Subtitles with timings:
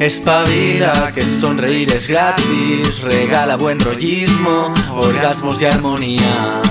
[0.00, 6.62] Espabila que sonreír es gratis, regala buen rollismo, orgasmos y armonía.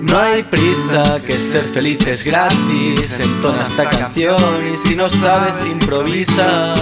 [0.00, 5.66] No hay prisa, que ser feliz es gratis, entona esta canción y si no sabes
[5.66, 6.72] improvisa.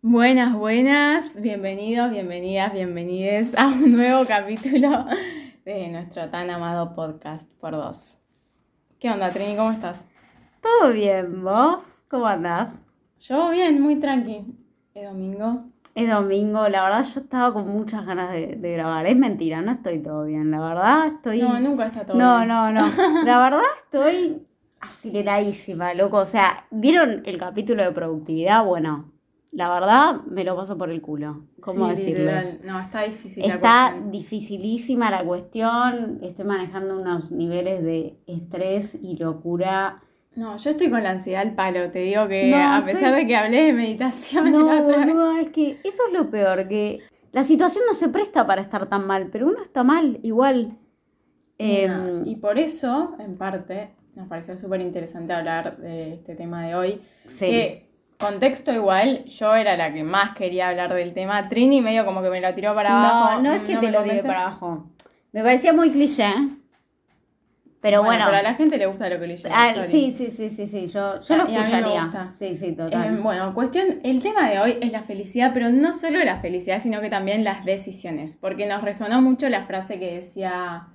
[0.00, 5.04] Buenas, buenas, bienvenidos, bienvenidas, bienvenides a un nuevo capítulo
[5.66, 8.19] de nuestro tan amado podcast por dos.
[9.00, 9.56] ¿Qué onda, Trini?
[9.56, 10.08] ¿Cómo estás?
[10.60, 12.04] Todo bien, ¿vos?
[12.08, 12.82] ¿Cómo andás?
[13.18, 14.44] Yo bien, muy tranqui.
[14.94, 15.64] Es domingo.
[15.94, 19.06] Es domingo, la verdad yo estaba con muchas ganas de, de grabar.
[19.06, 21.40] Es mentira, no estoy todo bien, la verdad estoy...
[21.40, 22.48] No, nunca está todo No, bien.
[22.48, 22.86] no, no.
[23.24, 24.46] La verdad estoy
[24.80, 26.18] aceleradísima, loco.
[26.18, 28.64] O sea, ¿vieron el capítulo de productividad?
[28.64, 29.09] Bueno,
[29.52, 31.44] la verdad me lo paso por el culo.
[31.60, 32.60] ¿Cómo Sí, decirles?
[32.64, 33.46] No, está difícil.
[33.46, 34.10] la Está cuestión.
[34.12, 36.20] dificilísima la cuestión.
[36.22, 40.02] Estoy manejando unos niveles de estrés y locura.
[40.36, 41.90] No, yo estoy con la ansiedad al palo.
[41.90, 44.98] Te digo que No, a estoy- pesar de que hablé de meditación No, la otra
[44.98, 47.00] vez- boluda, es que eso es lo peor, que
[47.32, 50.76] la situación no se presta para estar tan mal, pero uno está mal igual.
[51.58, 56.74] Em, y por eso, en parte, nos pareció súper interesante hablar de este tema de
[56.74, 57.00] hoy.
[57.26, 57.46] sí.
[57.46, 57.89] Que,
[58.20, 61.48] contexto igual, yo era la que más quería hablar del tema.
[61.48, 63.34] Trini medio como que me lo tiró para abajo.
[63.36, 64.86] no, no es que te lo tiré para abajo.
[65.32, 66.32] Me parecía muy cliché,
[67.80, 68.24] pero bueno.
[68.26, 69.54] Pero a la gente le gusta lo que le llega.
[69.56, 72.32] ah, sí, sí, sí, sí, sí, yo, yo lo Y a mí me escucharía.
[72.38, 73.16] Sí, sí, Eh, total.
[73.22, 77.00] bueno, cuestión, el tema de hoy es la felicidad, pero no solo la felicidad, sino
[77.00, 80.88] que también las decisiones, porque nos resonó mucho la frase que decía,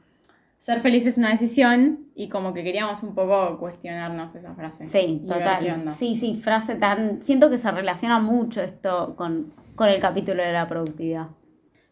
[0.66, 4.86] ser feliz es una decisión, y como que queríamos un poco cuestionarnos esa frase.
[4.86, 5.94] Sí, total.
[6.00, 7.22] Sí, sí, frase tan.
[7.22, 11.28] Siento que se relaciona mucho esto con, con el capítulo de la productividad.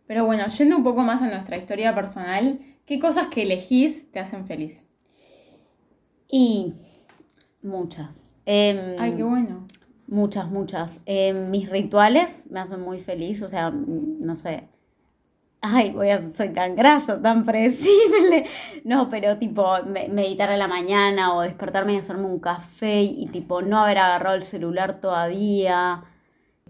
[0.07, 4.19] Pero bueno, yendo un poco más a nuestra historia personal, ¿qué cosas que elegís te
[4.19, 4.87] hacen feliz?
[6.27, 6.73] Y
[7.61, 8.33] muchas.
[8.43, 9.67] Em, Ay, qué bueno.
[10.07, 10.99] Muchas, muchas.
[11.05, 14.63] Eh, mis rituales me hacen muy feliz, o sea, no sé.
[15.65, 18.45] Ay, voy a, soy tan grasa, tan predecible.
[18.83, 23.27] No, pero tipo, me- meditar a la mañana o despertarme y hacerme un café y
[23.27, 26.03] tipo, no haber agarrado el celular todavía.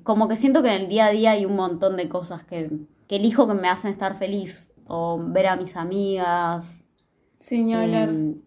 [0.03, 2.70] Como que siento que en el día a día hay un montón de cosas que,
[3.08, 4.74] que elijo que me hacen estar feliz.
[4.88, 6.88] O ver a mis amigas.
[7.40, 8.09] Sí, hablar.
[8.09, 8.42] em,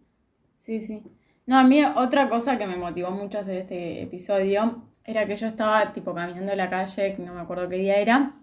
[0.58, 1.02] Sí, sí.
[1.46, 5.36] No, a mí otra cosa que me motivó mucho a hacer este episodio era que
[5.36, 8.34] yo estaba tipo caminando en la calle, no me acuerdo qué día era,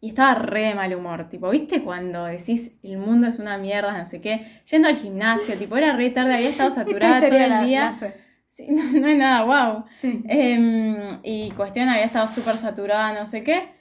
[0.00, 1.28] y estaba re de mal humor.
[1.28, 4.60] Tipo, ¿viste cuando decís el mundo es una mierda, no sé qué?
[4.70, 7.94] Yendo al gimnasio, tipo, era re tarde, había estado saturada todo el día.
[8.48, 9.84] Sí, no, no es nada, wow.
[10.00, 10.22] Sí.
[11.22, 13.78] y cuestión, había estado súper saturada, no sé qué.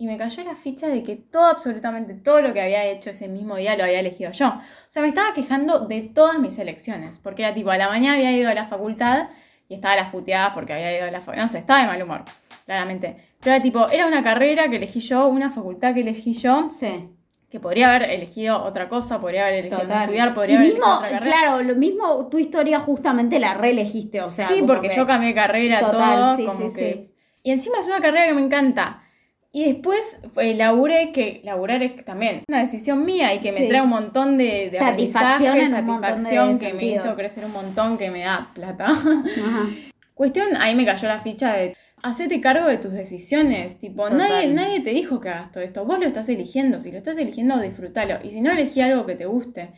[0.00, 3.26] Y me cayó la ficha de que todo, absolutamente todo lo que había hecho ese
[3.26, 4.46] mismo día lo había elegido yo.
[4.46, 7.18] O sea, me estaba quejando de todas mis elecciones.
[7.18, 9.28] Porque era tipo, a la mañana había ido a la facultad
[9.68, 11.42] y estaba a las puteadas porque había ido a la facultad.
[11.42, 12.24] No sé, estaba de mal humor,
[12.64, 13.16] claramente.
[13.40, 17.10] Pero era tipo, era una carrera que elegí yo, una facultad que elegí yo, Sí.
[17.50, 20.02] que podría haber elegido otra cosa, podría haber elegido Total.
[20.02, 21.36] estudiar, podría y haber mismo, elegido otra carrera.
[21.40, 24.48] claro, lo mismo, tu historia justamente la reelegiste, o sea.
[24.48, 26.92] sí, porque que- yo cambié carrera, Total, todo, sí, como sí, que...
[26.92, 27.14] sí.
[27.44, 29.02] Y encima es una carrera que me encanta.
[29.50, 33.68] Y después eh, laburé, que laburar es también una decisión mía y que me Sí.
[33.68, 37.16] trae un montón de, de Satisfacción aprendizaje, montón de satisfacción, que me hizo sentidos.
[37.16, 38.86] crecer un montón, que me da plata.
[38.88, 39.66] Ajá.
[40.14, 43.78] Cuestión, ahí me cayó la ficha de hacete cargo de tus decisiones.
[43.78, 44.18] Tipo, Total.
[44.18, 45.84] nadie, nadie te dijo que hagas todo esto.
[45.86, 46.78] Vos lo estás eligiendo.
[46.80, 48.18] Si lo estás eligiendo, disfrútalo.
[48.22, 49.70] Y si no, elegí algo que te guste.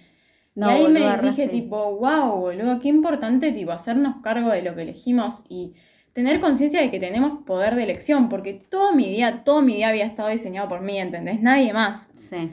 [0.56, 1.50] No, y ahí boluda, me dije, sí.
[1.50, 5.74] tipo, wow, boludo, qué importante, tipo, hacernos cargo de lo que elegimos y
[6.12, 9.88] tener conciencia de que tenemos poder de elección, porque todo mi día, todo mi día
[9.88, 11.40] había estado diseñado por mí, ¿entendés?
[11.40, 12.10] Nadie más.
[12.28, 12.50] Sí.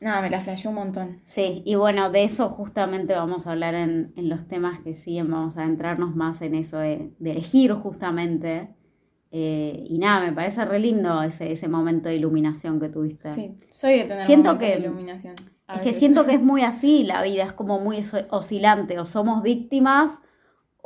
[0.00, 1.20] Nada, me la flasheó un montón.
[1.26, 5.30] Sí, y bueno, de eso justamente vamos a hablar en, en los temas que siguen,
[5.30, 8.70] vamos a entrarnos más en eso de, de elegir justamente.
[9.32, 13.28] Eh, y nada, me parece re lindo ese, ese momento de iluminación que tuviste.
[13.28, 15.34] Sí, soy de tener Siento que- de iluminación.
[15.72, 19.04] Es que siento que es muy así, la vida es como muy os- oscilante, o
[19.06, 20.22] somos víctimas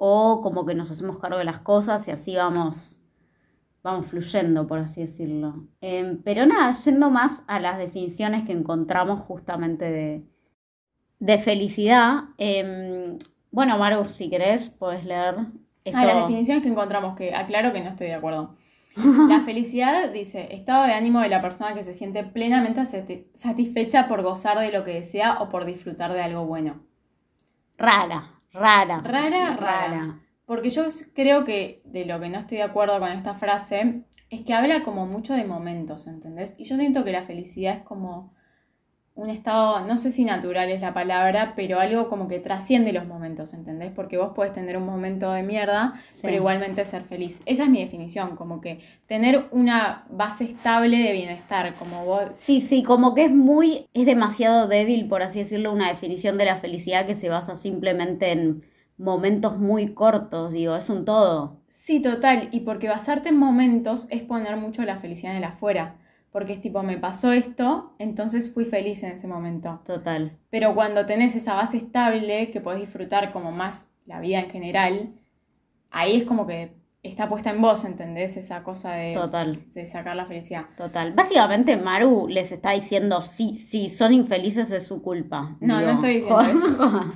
[0.06, 3.00] o como que nos hacemos cargo de las cosas y así vamos,
[3.82, 5.68] vamos fluyendo, por así decirlo.
[5.80, 10.24] Em, pero nada, yendo más a las definiciones que encontramos justamente de,
[11.20, 12.24] de felicidad.
[12.38, 13.18] em,
[13.50, 15.36] bueno, Maru, si querés, puedes leer.
[15.84, 15.98] Esto.
[15.98, 18.56] Ah, las definiciones que encontramos, que aclaro que no estoy de acuerdo.
[18.96, 24.08] La felicidad, dice, estado de ánimo de la persona que se siente plenamente sati- satisfecha
[24.08, 26.80] por gozar de lo que desea o por disfrutar de algo bueno.
[27.78, 29.00] Rara, rara.
[29.02, 30.20] Rara, rara.
[30.46, 30.84] Porque yo
[31.14, 34.82] creo que de lo que no estoy de acuerdo con esta frase es que habla
[34.82, 36.54] como mucho de momentos, ¿entendés?
[36.58, 38.34] Y yo siento que la felicidad es como
[39.16, 43.06] un estado, no sé si natural es la palabra, pero algo como que trasciende los
[43.06, 43.92] momentos, ¿entendés?
[43.92, 47.40] Porque vos podés tener un momento de mierda, pero igualmente ser feliz.
[47.46, 52.22] Esa es mi definición, como que tener una base estable de bienestar, como vos...
[52.32, 56.46] Sí, sí, como que es muy, es demasiado débil, por así decirlo, una definición de
[56.46, 58.64] la felicidad que se basa simplemente en
[58.98, 61.60] momentos muy cortos, digo, es un todo.
[61.68, 65.98] Sí, total, y porque basarte en momentos es poner mucho la felicidad en el afuera
[66.34, 69.80] porque es tipo, me pasó esto, entonces fui feliz en ese momento.
[69.84, 70.36] Total.
[70.50, 75.12] Pero cuando tenés esa base estable, que podés disfrutar como más la vida en general,
[75.92, 78.36] ahí es como que está puesta en vos, ¿entendés?
[78.36, 79.62] Esa cosa de, Total.
[79.74, 80.64] de sacar la felicidad.
[80.76, 81.12] Total.
[81.12, 85.56] Básicamente Maru les está diciendo, si, si son infelices es su culpa.
[85.60, 87.14] No, no estoy diciendo eso.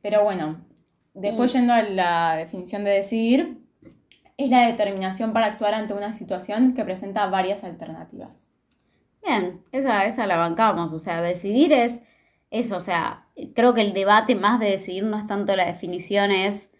[0.00, 0.64] Pero bueno,
[1.12, 3.65] después yendo a la definición de decidir,
[4.36, 8.50] es la determinación para actuar ante una situación que presenta varias alternativas.
[9.24, 10.92] Bien, esa, esa la bancamos.
[10.92, 12.00] O sea, decidir es
[12.50, 12.76] eso.
[12.76, 16.72] O sea, creo que el debate más de decidir no es tanto la definición, es.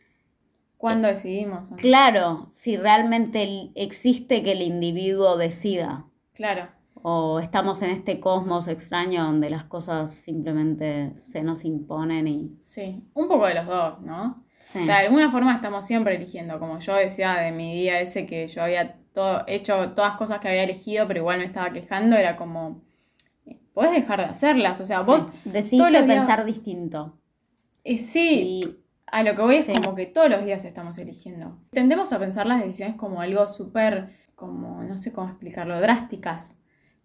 [0.77, 1.71] ¿Cuándo decidimos?
[1.77, 6.05] Claro, si realmente existe que el individuo decida.
[6.35, 6.69] Claro.
[7.03, 12.57] O estamos en este cosmos extraño donde las cosas simplemente se nos imponen y.
[12.61, 14.45] Sí, un poco de los dos, ¿no?
[14.75, 18.27] O sea, de alguna forma estamos siempre eligiendo, como yo decía de mi día ese
[18.27, 22.17] que yo había todo, hecho todas cosas que había elegido, pero igual me estaba quejando,
[22.17, 22.83] era como,
[23.73, 25.29] puedes dejar de hacerlas, o sea, vos...
[25.45, 27.17] Decidiste pensar distinto.
[27.85, 28.61] Eh, sí,
[29.07, 31.59] a lo que voy es como que todos los días estamos eligiendo.
[31.71, 36.59] Tendemos a pensar las decisiones como algo súper, como, no sé cómo explicarlo, drásticas,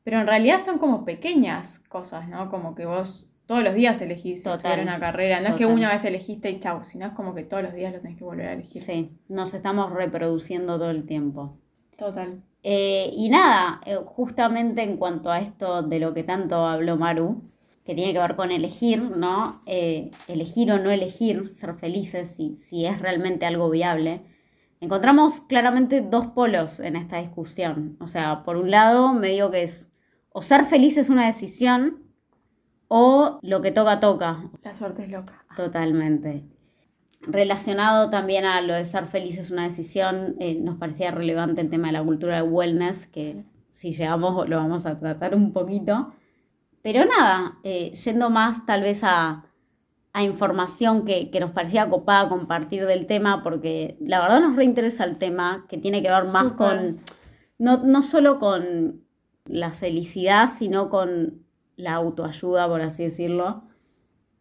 [0.04, 2.50] pero en realidad son como pequeñas cosas, ¿no?
[2.50, 5.42] Como que vos todos los días elegís total, una carrera.
[5.42, 7.92] No es que una vez elegiste y chau, sino es como que todos los días
[7.92, 8.82] lo tenés que volver a elegir.
[8.82, 11.58] Sí, nos estamos reproduciendo todo el tiempo.
[11.98, 12.42] Total.
[12.64, 17.42] Eh, y nada, eh, justamente en cuanto a esto de lo que tanto habló Maru,
[17.84, 19.62] que tiene que ver con elegir, ¿no?
[19.66, 24.22] Eh, elegir o no elegir, ser felices, si, si es realmente algo viable.
[24.80, 27.98] Encontramos claramente dos polos en esta discusión.
[28.00, 29.92] O sea, por un lado, me digo que es
[30.34, 32.01] o ser feliz es una decisión,
[32.94, 34.44] o lo que toca, toca.
[34.64, 35.46] La suerte es loca.
[35.56, 36.44] Totalmente.
[37.22, 41.70] Relacionado también a lo de ser feliz es una decisión, eh, nos parecía relevante el
[41.70, 46.12] tema de la cultura de wellness, que si llegamos lo vamos a tratar un poquito.
[46.82, 49.46] Pero nada, eh, yendo más tal vez a,
[50.22, 55.66] información que, nos parecía copada compartir del tema, porque la verdad nos reinteresa el tema,
[55.70, 57.00] que tiene que ver más con,
[57.58, 59.06] no, no solo con
[59.46, 61.46] la felicidad, sino con
[61.76, 63.64] la autoayuda, por así decirlo.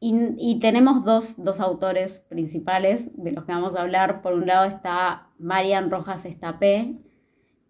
[0.02, 4.22] Y, tenemos dos, autores principales de los que vamos a hablar.
[4.22, 6.94] Por un lado está Marian Rojas Estapé,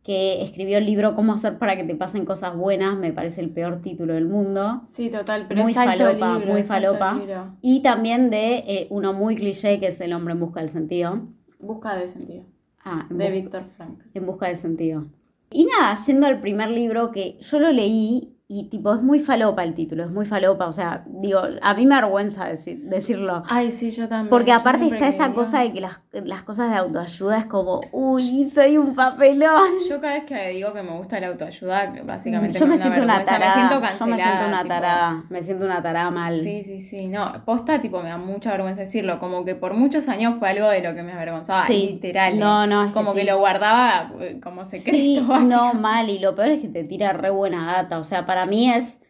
[0.04, 3.50] que escribió el libro Cómo hacer para que te pasen cosas buenas, me parece el
[3.50, 4.80] peor título del mundo.
[4.86, 7.20] Sí, total, pero muy falopa, muy falopa.
[7.62, 11.20] Y también de eh, uno muy cliché que es El hombre en busca del sentido.
[11.58, 12.44] Busca de sentido.
[12.84, 13.98] Ah, de Víctor Frank.
[14.14, 15.06] En busca de sentido.
[15.50, 19.62] Y nada, yendo al primer libro que yo lo leí y tipo, es muy falopa
[19.62, 23.44] el título, es muy falopa, o sea, digo, a mí me avergüenza decir, decirlo.
[23.46, 24.28] Ay, sí, yo también.
[24.28, 28.50] Porque aparte está esa cosa de que las, las, cosas de autoayuda es como, uy,
[28.50, 29.68] soy un papelón.
[29.88, 33.22] Yo cada vez que digo que me gusta la autoayuda, básicamente yo me, siento una,
[33.22, 33.46] tarada.
[33.46, 33.98] Me siento cancelada.
[34.00, 36.40] Yo me siento una tarada, me siento una tarada mal.
[36.40, 40.08] Sí, sí, sí, no, posta, tipo, me da mucha vergüenza decirlo, como que por muchos
[40.08, 41.90] años fue algo de lo que me avergonzaba, sí.
[41.92, 42.36] literal.
[42.36, 44.96] No, no, es Como que, lo guardaba eh, como secreto.
[44.96, 48.26] Sí, no, mal, y lo peor es que te tira re buena data, o sea,
[48.26, 49.00] para mí es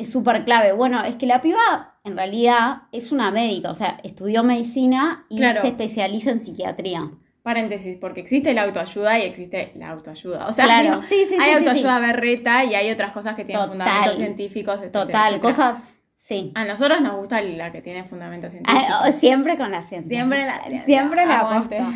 [0.00, 0.72] es súper clave.
[0.72, 5.38] Bueno, es que la piba en realidad es una médica, o sea, estudió medicina y
[5.38, 7.10] se especializa en psiquiatría.
[7.42, 10.46] Paréntesis, porque existe la autoayuda y existe la autoayuda.
[10.46, 11.00] O sea, claro.
[11.40, 14.80] hay autoayuda berreta y hay otras cosas que tienen fundamentos científicos.
[14.90, 15.82] Total, cosas.
[16.16, 16.52] Sí.
[16.54, 19.20] A nosotros nos gusta la que tiene fundamentos ah, científicos.
[19.20, 20.16] siempre con la ciencia.
[20.16, 21.92] Siempre la, siempre la aposta.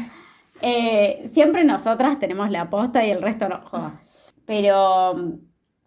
[0.61, 4.01] Eh, siempre nosotras tenemos la aposta y el resto no joda.
[4.47, 5.39] Pero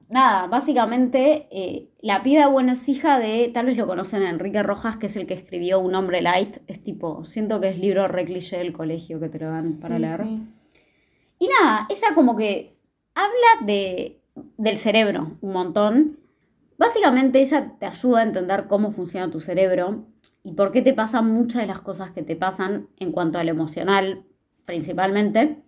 [0.10, 4.98] nada, básicamente eh, la piba, bueno, es hija de, tal vez lo conocen, Enrique Rojas,
[4.98, 6.58] que es el que escribió Un hombre light.
[6.68, 10.22] Es tipo, siento que es libro re del colegio que te lo dan para leer.
[11.40, 12.78] Y nada, ella como que
[13.14, 14.22] habla de,
[14.58, 16.20] del cerebro un montón.
[16.78, 20.06] Básicamente ella te ayuda a entender cómo funciona tu cerebro
[20.44, 23.50] y por qué te pasan muchas de las cosas que te pasan en cuanto al
[23.50, 24.26] emocional,
[24.66, 25.64] principalmente.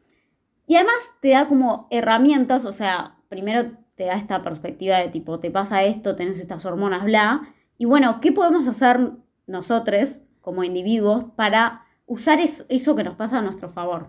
[0.68, 5.42] Y además te da como herramientas, o sea, primero te da esta perspectiva de tipo,
[5.42, 7.54] te pasa esto, tenés estas hormonas, bla.
[7.78, 9.12] Y bueno, ¿qué podemos hacer
[9.46, 14.08] nosotros como individuos para usar eso que nos pasa a nuestro favor?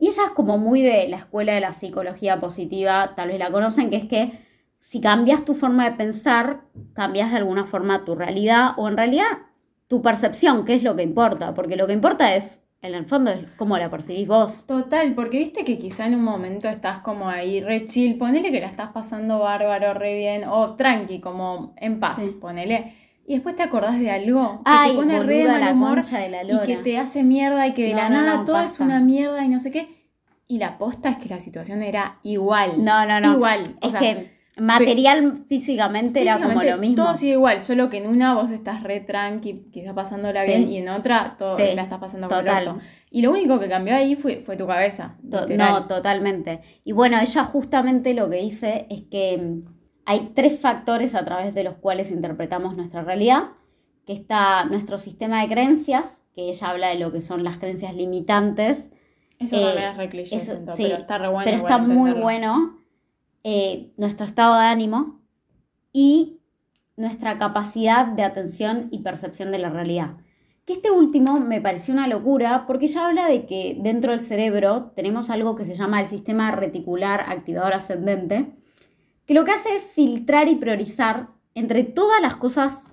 [0.00, 3.52] Y ella es como muy de la escuela de la psicología positiva, tal vez la
[3.52, 4.44] conocen, que es que
[4.80, 9.28] si cambias tu forma de pensar, cambias de alguna forma tu realidad o en realidad
[9.86, 13.30] tu percepción, que es lo que importa, porque lo que importa es, en el fondo,
[13.30, 14.64] es cómo la percibís vos.
[14.66, 18.60] Total, porque viste que quizá en un momento estás como ahí re chill, ponele que
[18.60, 22.36] la estás pasando bárbaro, re bien, o tranqui, como en paz, Sí.
[22.40, 22.94] ponele.
[23.26, 26.04] Y después te acordás de algo que Ay, te pone re de mal la humor
[26.04, 28.44] de la y que te hace mierda y que de No, la no, nada no,
[28.44, 28.84] todo es basta.
[28.84, 30.08] una mierda y no sé qué.
[30.48, 32.82] Y la posta es que la situación era igual.
[32.84, 33.34] No, no, no.
[33.34, 33.62] Igual.
[33.82, 36.96] o Es sea, que material físicamente era como lo mismo.
[36.96, 40.48] Todo sigue igual, solo que en una vos estás re tranqui, quizás pasándola Sí.
[40.48, 42.68] bien, y en otra todo Sí, la estás pasando el total.
[42.68, 42.80] orto.
[43.10, 45.16] Y lo único que cambió ahí fue, fue tu cabeza.
[45.30, 45.72] To- literal.
[45.72, 46.60] no, totalmente.
[46.84, 49.64] Y bueno, ella justamente lo que dice es que mm,
[50.06, 53.44] hay tres factores a través de los cuales interpretamos nuestra realidad,
[54.06, 57.94] que está nuestro sistema de creencias, que ella habla de lo que son las creencias
[57.94, 58.90] limitantes.
[59.38, 61.44] Eso Eh, también es re cliché, eso- siento, sí, pero está re bueno.
[61.44, 62.76] pero está muy bueno
[63.44, 65.20] eh, nuestro estado de ánimo
[65.92, 66.40] y
[66.96, 70.16] nuestra capacidad de atención y percepción de la realidad.
[70.66, 74.92] Que este último me pareció una locura porque ella habla de que dentro del cerebro
[74.94, 78.52] tenemos algo que se llama el sistema reticular activador ascendente,
[79.26, 82.84] que lo que hace es filtrar y priorizar entre todas las cosas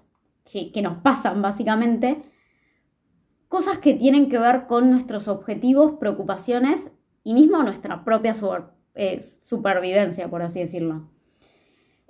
[0.50, 2.24] que, que nos pasan básicamente,
[3.50, 6.92] cosas que tienen que ver con nuestros objetivos, preocupaciones
[7.24, 11.10] y mismo nuestra propia super- eh, supervivencia, por así decirlo.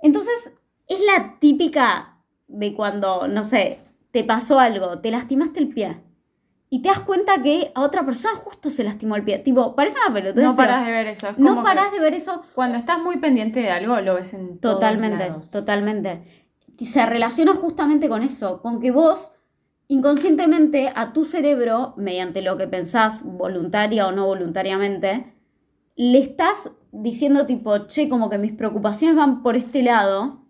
[0.00, 0.52] Entonces,
[0.86, 3.80] es la típica de cuando, no sé,
[4.10, 5.98] te pasó algo, te lastimaste el pie
[6.70, 9.38] y te das cuenta que a otra persona justo se lastimó el pie.
[9.38, 11.28] Tipo, parece una pelotudez, No parás de ver eso.
[11.28, 14.34] Es no como parás de ver eso Cuando estás muy pendiente de algo, lo ves
[14.34, 15.50] en todos Totalmente, lados.
[15.50, 16.22] totalmente.
[16.78, 19.32] Y se relaciona justamente con eso, con que vos
[19.88, 25.32] inconscientemente a tu cerebro, mediante lo que pensás, voluntaria o no voluntariamente,
[25.98, 30.44] le estás diciendo tipo, che, como que mis preocupaciones van por este lado,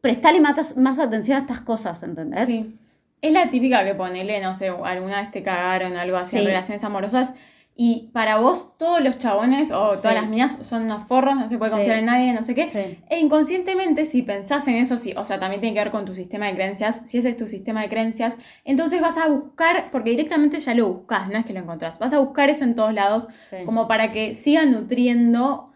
[0.00, 2.46] prestale más, más atención a estas cosas, ¿entendés?
[2.46, 2.74] Sí.
[3.20, 6.84] Es la típica que ponele, no sé, alguna vez te cagaron algo así en relaciones
[6.84, 7.34] amorosas.
[7.76, 10.02] Y para vos, todos los chabones o Sí.
[10.02, 11.76] todas las minas son unos forros, no se puede Sí.
[11.78, 12.68] confiar en nadie, no sé qué.
[12.70, 12.98] Sí.
[13.10, 16.14] E inconscientemente, si pensás en eso, sí, o sea, también tiene que ver con tu
[16.14, 17.02] sistema de creencias.
[17.04, 20.86] Si ese es tu sistema de creencias, entonces vas a buscar, porque directamente ya lo
[20.88, 21.98] buscas, no es que lo encontrás.
[21.98, 23.26] Vas a buscar eso en todos lados,
[23.66, 25.72] como para que siga nutriendo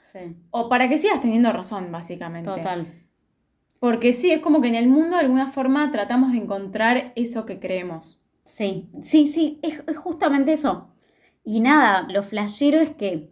[0.51, 2.49] o para que sigas teniendo razón, básicamente.
[2.49, 2.87] total.
[3.81, 7.45] Porque sí, es como que en el mundo de alguna forma tratamos de encontrar eso
[7.47, 8.21] que creemos.
[8.45, 10.89] Sí, sí, sí, es, es justamente eso.
[11.51, 13.31] Y nada, lo flashero es que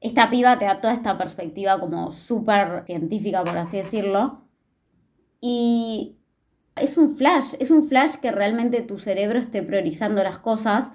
[0.00, 4.22] esta piba te da toda esta perspectiva como súper científica, por así decirlo.
[5.40, 6.16] Y
[6.76, 10.90] es un flash, es un flash que realmente tu cerebro esté priorizando las cosas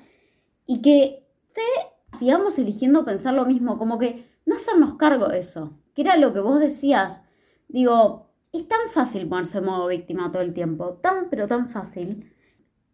[0.65, 5.77] y que se- sigamos eligiendo pensar lo mismo, como que no hacernos cargo de eso,
[5.95, 7.21] que era lo que vos decías.
[7.67, 12.31] Digo, es tan fácil ponerse en modo víctima todo el tiempo, tan pero tan fácil.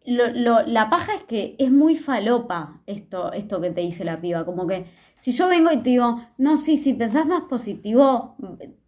[0.06, 4.20] Lo, lo- la paja es que es muy falopa esto, esto que te dice la
[4.20, 4.44] piba.
[4.44, 4.86] Como que
[5.18, 8.36] si yo vengo y te digo, no, sí, si pensás más positivo,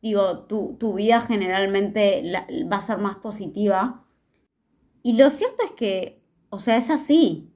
[0.02, 4.04] digo, tu, tu vida generalmente la- va a ser más positiva.
[5.02, 7.52] Y lo cierto es que, o sea, es así.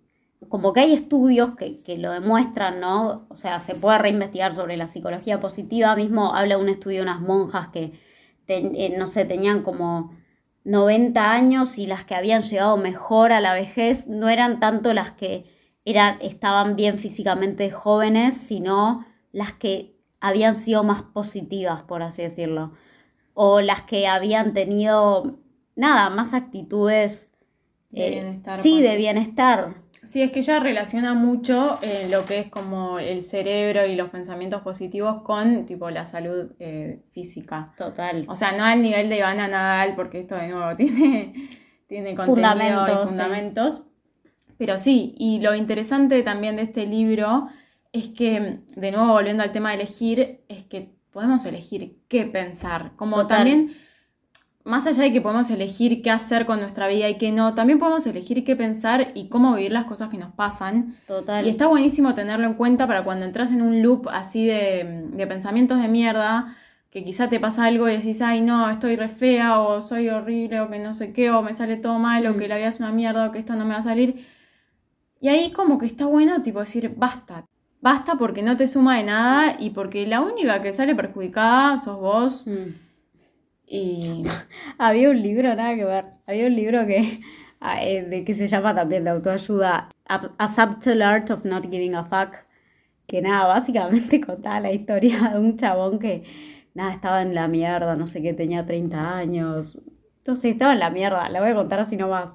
[0.49, 3.27] Como que hay estudios que, que lo demuestran, ¿no?
[3.29, 5.95] O sea, se puede reinvestigar sobre la psicología positiva.
[5.97, 7.93] Mismo habla un estudio de unas monjas que,
[8.47, 10.13] ten- eh, no sé, tenían como
[10.65, 15.13] 90 años y las que habían llegado mejor a la vejez no eran tanto las
[15.13, 15.45] que
[15.85, 22.73] eran, estaban bien físicamente jóvenes, sino las que habían sido más positivas, por así decirlo.
[23.35, 25.39] O las que habían tenido,
[25.77, 27.33] nada, más actitudes.
[27.89, 29.75] De eh, bienestar, sí, de bienestar.
[30.11, 34.11] Sí, es que ella relaciona mucho eh, lo que es como el cerebro y los
[34.11, 37.73] pensamientos positivos con tipo la salud eh, física.
[37.77, 38.25] Total.
[38.27, 41.33] O sea, no al nivel de Ivana Nadal, porque esto de nuevo tiene,
[41.87, 43.07] tiene contenido Fundamentos, y sí.
[43.07, 43.83] fundamentos.
[44.59, 47.47] Pero sí, y lo interesante también de este libro
[47.93, 52.97] es que, de nuevo volviendo al tema de elegir, es que podemos elegir qué pensar.
[52.97, 53.37] Como Total.
[53.37, 53.77] también,
[54.65, 57.79] más allá de que podemos elegir qué hacer con nuestra vida y qué no, también
[57.79, 60.97] podemos elegir qué pensar y cómo vivir las cosas que nos pasan.
[61.07, 61.47] Total.
[61.47, 65.27] Y está buenísimo tenerlo en cuenta para cuando entras en un loop así de, de
[65.27, 66.55] pensamientos de mierda,
[66.91, 70.61] que quizá te pasa algo y decís, ay no, estoy re fea, o soy horrible,
[70.61, 72.37] o que no sé qué, o me sale todo mal, o Mm.
[72.37, 74.27] que la vida es una mierda, o que esto no me va a salir.
[75.21, 77.47] Y ahí como que está bueno, tipo, decir, basta.
[77.81, 81.99] Basta porque no te suma de nada y porque la única que sale perjudicada sos
[82.01, 82.47] vos.
[82.47, 82.90] Mm.
[83.71, 84.25] Y
[84.79, 86.07] Había un libro, nada que ver.
[86.27, 87.21] Había un libro que,
[87.61, 91.95] ah, eh, de, que se llama también de autoayuda, A, Subtle Art of Not Giving
[91.95, 92.37] a Fuck.
[93.07, 96.25] Que nada, básicamente contaba la historia de un chabón que,
[96.75, 99.79] nada, estaba en la mierda, no sé qué, tenía 30 años.
[100.19, 102.35] Entonces estaba en la mierda, la voy a contar así nomás.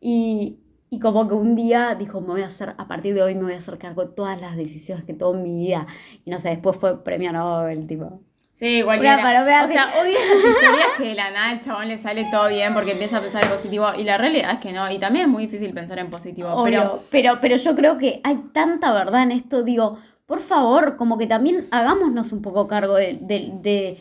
[0.00, 3.34] Y, y como que un día dijo, me voy a hacer, a partir de hoy
[3.34, 5.86] me voy a hacer cargo de todas las decisiones que tomo en mi vida.
[6.24, 8.22] Y no sé, después fue premio Nobel, tipo.
[8.56, 9.18] Sí, cualquiera.
[9.64, 12.72] o sea, odio esas historias que de la nada el chabón le sale todo bien
[12.72, 13.88] porque empieza a pensar en positivo.
[13.98, 14.90] Y la realidad es que no.
[14.90, 16.64] Y también es muy difícil pensar en positivo.
[16.64, 19.62] pero, pero, pero yo creo que hay tanta verdad en esto.
[19.62, 23.98] Digo, por favor, como que también hagámonos un poco cargo de, de,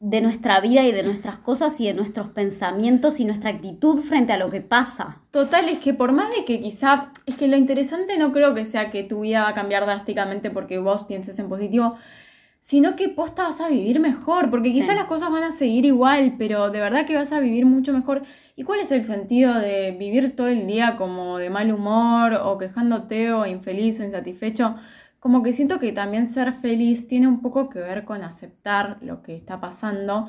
[0.00, 4.32] de, nuestra vida y de nuestras cosas y de nuestros pensamientos y nuestra actitud frente
[4.32, 5.18] a lo que pasa.
[5.32, 8.64] Total, es que por más de que quizá, es que lo interesante no creo que
[8.64, 11.98] sea que tu vida va a cambiar drásticamente porque vos pienses en positivo,
[12.60, 16.34] sino que posta vas a vivir mejor, porque quizás las cosas van a seguir igual,
[16.38, 18.22] pero de verdad que vas a vivir mucho mejor.
[18.56, 22.58] ¿Y cuál es el sentido de vivir todo el día como de mal humor o
[22.58, 24.74] quejándote o infeliz o insatisfecho?
[25.20, 29.22] Como que siento que también ser feliz tiene un poco que ver con aceptar lo
[29.22, 30.28] que está pasando.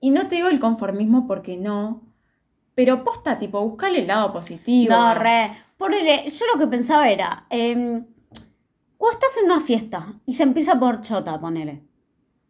[0.00, 2.02] Y no te digo el conformismo porque no,
[2.74, 4.94] pero posta, tipo, buscarle el lado positivo.
[4.94, 5.52] No, re.
[5.76, 8.02] Ponele, yo lo que pensaba era, eh,
[9.04, 11.82] o estás en una fiesta y se empieza por chota, ponele.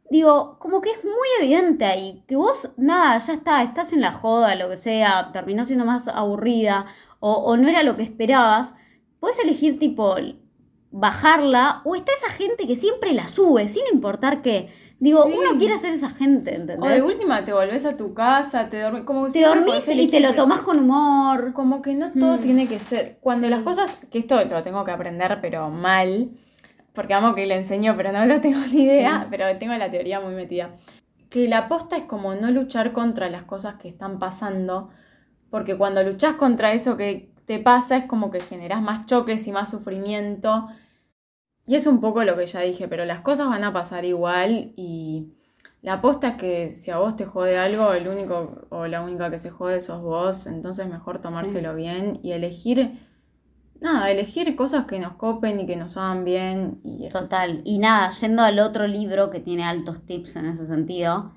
[0.08, 4.12] Digo, como que es muy evidente ahí, que vos, nada, ya está, estás en la
[4.12, 6.86] joda, lo que sea, terminó siendo más aburrida
[7.18, 8.72] o, no era lo que esperabas.
[9.18, 10.14] Puedes elegir tipo
[10.92, 14.68] bajarla o está esa gente que siempre la sube, sin importar qué.
[14.98, 16.78] Digo, uno quiere ser esa gente, ¿entendés?
[16.80, 20.20] O de última te volvés a tu casa, te dormís, como Te dormís y te
[20.20, 21.52] lo tomás con humor.
[21.52, 22.40] Como que no todo mm.
[22.40, 23.18] tiene que ser.
[23.20, 26.30] Cuando las cosas, que esto lo tengo que aprender, pero mal,
[26.92, 30.20] porque amo que lo enseño, pero no lo tengo ni idea, pero tengo la teoría
[30.20, 30.70] muy metida.
[31.28, 34.90] Que la aposta es como no luchar contra las cosas que están pasando,
[35.50, 39.52] porque cuando luchas contra eso que te pasa es como que generas más choques y
[39.52, 40.68] más sufrimiento.
[41.66, 44.72] Y es un poco lo que ya dije, pero las cosas van a pasar igual
[44.76, 45.32] y
[45.82, 49.30] la aposta es que si a vos te jode algo, el único o la única
[49.30, 52.98] que se jode sos vos, entonces mejor tomárselo bien y elegir
[53.80, 57.20] nada, elegir cosas que nos copen y que nos hagan bien y eso.
[57.20, 57.60] Total.
[57.64, 61.32] Y nada, yendo al otro libro que tiene altos tips en ese sentido,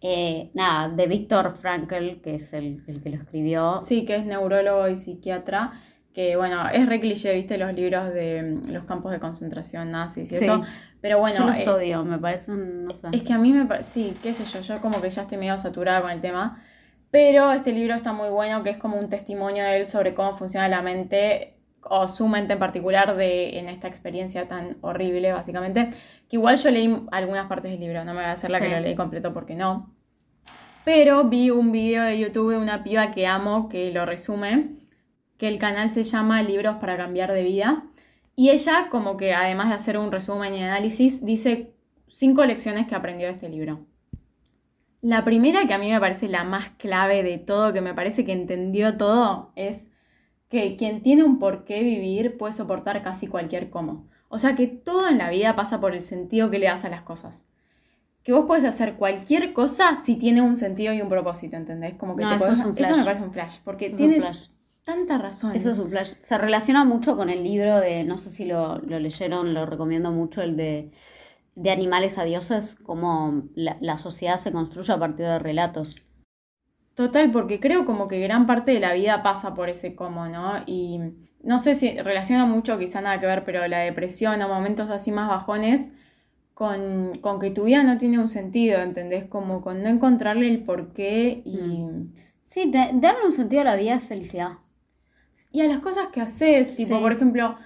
[0.00, 3.78] eh, nada, de Víctor Frankl, que es el, que lo escribió.
[3.78, 5.72] Sí, que es neurólogo y psiquiatra.
[6.12, 10.32] Que bueno, es re cliché, viste, los libros de mm, los campos de concentración nazis
[10.32, 10.62] y eso.
[11.00, 11.38] Pero bueno.
[11.38, 12.84] Yo los eh, odio, me parecen.
[12.84, 13.08] No sé.
[13.12, 13.90] Es que a mí me parece.
[13.90, 16.62] Sí, qué sé yo, yo como que ya estoy medio saturada con el tema.
[17.10, 20.36] Pero este libro está muy bueno, que es como un testimonio de él sobre cómo
[20.36, 25.90] funciona la mente o su mente en particular de, en esta experiencia tan horrible, básicamente,
[26.28, 28.68] que igual yo leí algunas partes del libro, no me voy a hacer la que
[28.68, 29.92] lo leí completo porque no.
[30.84, 34.79] Pero vi un video de YouTube de una piba que amo que lo resume,
[35.40, 37.84] que el canal se llama Libros para cambiar de vida.
[38.36, 41.72] Y ella, como que además de hacer un resumen y análisis, dice
[42.08, 43.86] cinco lecciones que aprendió de este libro.
[45.00, 48.26] La primera, que a mí me parece la más clave de todo, que me parece
[48.26, 49.88] que entendió todo, es
[50.50, 54.10] que quien tiene un por qué vivir puede soportar casi cualquier cómo.
[54.28, 56.90] O sea que todo en la vida pasa por el sentido que le das a
[56.90, 57.46] las cosas.
[58.24, 61.94] Que vos puedes hacer cualquier cosa si tiene un sentido y un propósito, ¿entendés?
[61.94, 62.44] Como que eso, me
[63.04, 64.20] parece un flash, porque tiene
[64.84, 65.54] tanta razón.
[65.54, 66.14] Eso es un flash.
[66.20, 70.42] Se relaciona mucho con el libro de, no sé si lo, leyeron, lo recomiendo mucho,
[70.42, 70.90] el de,
[71.54, 76.06] de Animales a Dioses, cómo la, la sociedad se construye a partir de relatos.
[76.94, 80.62] Total, porque creo como que gran parte de la vida pasa por ese cómo, ¿no?
[80.66, 81.00] Y
[81.42, 85.10] no sé si relaciona mucho, quizá nada que ver, pero la depresión o momentos así
[85.10, 85.92] más bajones
[86.60, 89.24] con, que tu vida no tiene un sentido, ¿entendés?
[89.24, 91.56] Como con no encontrarle el porqué y...
[91.56, 92.12] Mm.
[92.42, 94.58] Sí, darle un sentido a la vida es felicidad.
[95.52, 97.56] Y a las cosas que haces, tipo, por ejemplo,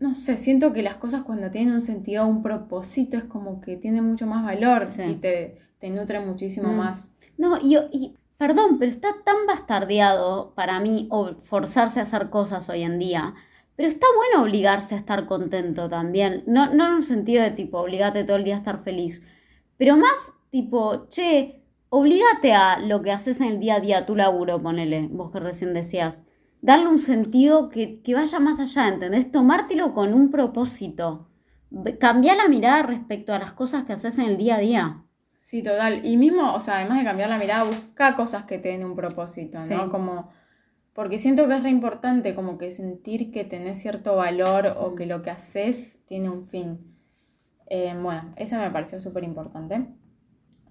[0.00, 3.76] no sé, siento que las cosas cuando tienen un sentido, un propósito, es como que
[3.76, 6.76] tienen mucho más valor y te, te nutre muchísimo mm.
[6.76, 7.14] más.
[7.36, 11.08] No, y, y Perdón, pero está tan bastardeado para mí
[11.42, 13.34] forzarse a hacer cosas hoy en día.
[13.76, 16.42] Pero está bueno obligarse a estar contento también.
[16.46, 19.22] No, no en un sentido de tipo, obligate todo el día a estar feliz.
[19.76, 24.16] Pero más tipo, che, obligate a lo que haces en el día a día, tu
[24.16, 26.22] laburo, ponele, vos que recién decías.
[26.64, 29.30] Darle un sentido que, que vaya más allá, ¿entendés?
[29.30, 31.28] Tomártelo con un propósito.
[32.00, 35.04] Cambiar la mirada respecto a las cosas que haces en el día a día.
[35.34, 36.06] Sí, total.
[36.06, 38.96] Y mismo, o sea, además de cambiar la mirada, busca cosas que te den un
[38.96, 39.90] propósito, ¿no?
[39.90, 40.30] Como,
[40.94, 45.04] porque siento que es re importante como que sentir que tenés cierto valor o que
[45.04, 46.96] lo que haces tiene un fin.
[47.66, 49.86] Eh, bueno, eso me pareció súper importante.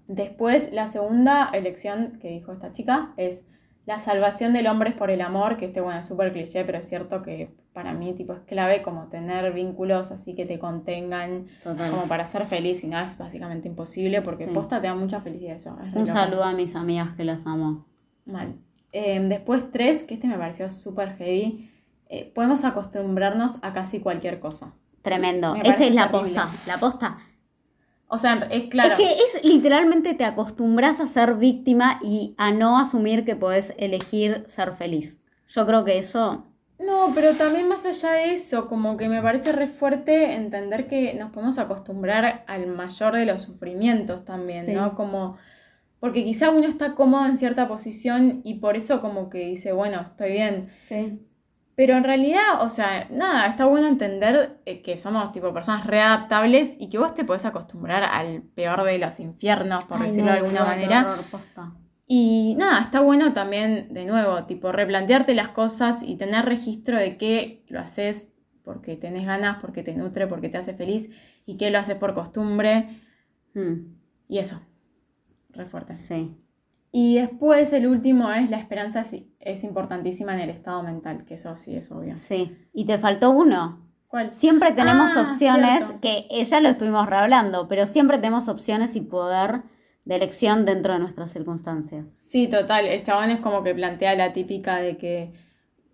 [0.08, 3.46] Después, la segunda elección que dijo esta chica es
[3.86, 6.78] la salvación del hombre es por el amor, que este, bueno, es súper cliché, pero
[6.78, 11.46] es cierto que para mí, tipo, es clave como tener vínculos así que te contengan,
[11.62, 11.90] Total.
[11.90, 14.50] como para ser feliz, y no es básicamente imposible, porque Sí.
[14.54, 15.76] posta te da mucha felicidad eso.
[15.86, 17.84] es Un saludo a mis amigas que las amo.
[18.24, 18.54] Mal.
[18.92, 21.70] Eh, después tres, que este me pareció súper heavy,
[22.08, 24.72] eh, podemos acostumbrarnos a casi cualquier cosa.
[25.02, 25.52] Tremendo.
[25.54, 26.34] Me Esta es la terrible.
[26.34, 26.48] posta.
[26.66, 27.18] La posta.
[28.08, 28.92] O sea, es claro.
[28.94, 33.74] Es que es literalmente te acostumbras a ser víctima y a no asumir que podés
[33.78, 35.20] elegir ser feliz.
[35.48, 36.44] Yo creo que eso.
[36.78, 41.14] No, pero también más allá de eso, como que me parece re fuerte entender que
[41.14, 44.72] nos podemos acostumbrar al mayor de los sufrimientos también, Sí.
[44.72, 44.94] ¿no?
[44.94, 45.36] Como,
[46.00, 50.00] porque quizá uno está cómodo en cierta posición y por eso como que dice, bueno,
[50.00, 50.68] estoy bien.
[50.74, 51.20] Sí.
[51.76, 56.76] Pero en realidad, o sea, nada, está bueno entender eh, que somos tipo personas readaptables
[56.78, 60.64] y que vos te podés acostumbrar al peor de los infiernos, por decirlo de alguna
[60.64, 61.16] manera.
[62.06, 67.16] Y nada, está bueno también, de nuevo, tipo, replantearte las cosas y tener registro de
[67.16, 71.10] qué lo haces porque tenés ganas, porque te nutre, porque te hace feliz
[71.44, 73.00] y qué lo haces por costumbre.
[73.54, 73.94] Mm,
[74.28, 74.60] Y eso,
[75.50, 75.94] re fuerte.
[75.94, 76.36] sí.
[76.96, 81.34] Y después el último es la esperanza sí, es importantísima en el estado mental, que
[81.34, 82.14] eso sí es obvio.
[82.14, 82.56] Sí.
[82.72, 83.84] Y te faltó uno.
[84.06, 84.30] ¿Cuál?
[84.30, 86.00] Siempre tenemos Ah, opciones, cierto.
[86.00, 89.62] que ya lo estuvimos rehablando, pero siempre tenemos opciones y poder
[90.04, 92.12] de elección dentro de nuestras circunstancias.
[92.18, 92.86] Sí, total.
[92.86, 95.32] El chabón es como que plantea la típica de que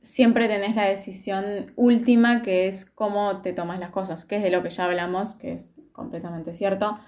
[0.03, 4.51] siempre tenés la decisión última, que es cómo te tomas las cosas, que es de
[4.51, 6.99] lo que ya hablamos, que es completamente cierto.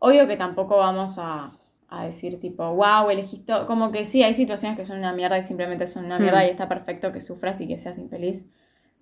[0.00, 1.52] Obvio que tampoco vamos a,
[1.88, 3.52] a decir tipo, wow, elegiste.
[3.66, 6.46] Como que sí, hay situaciones que son una mierda y simplemente son una mierda Hmm.
[6.46, 8.46] y está perfecto que sufras y que seas infeliz.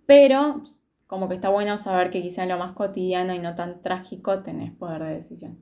[0.07, 0.63] Pero
[1.07, 4.43] como que está bueno saber que quizá en lo más cotidiano y no tan trágico
[4.43, 5.59] tenés poder de decisión.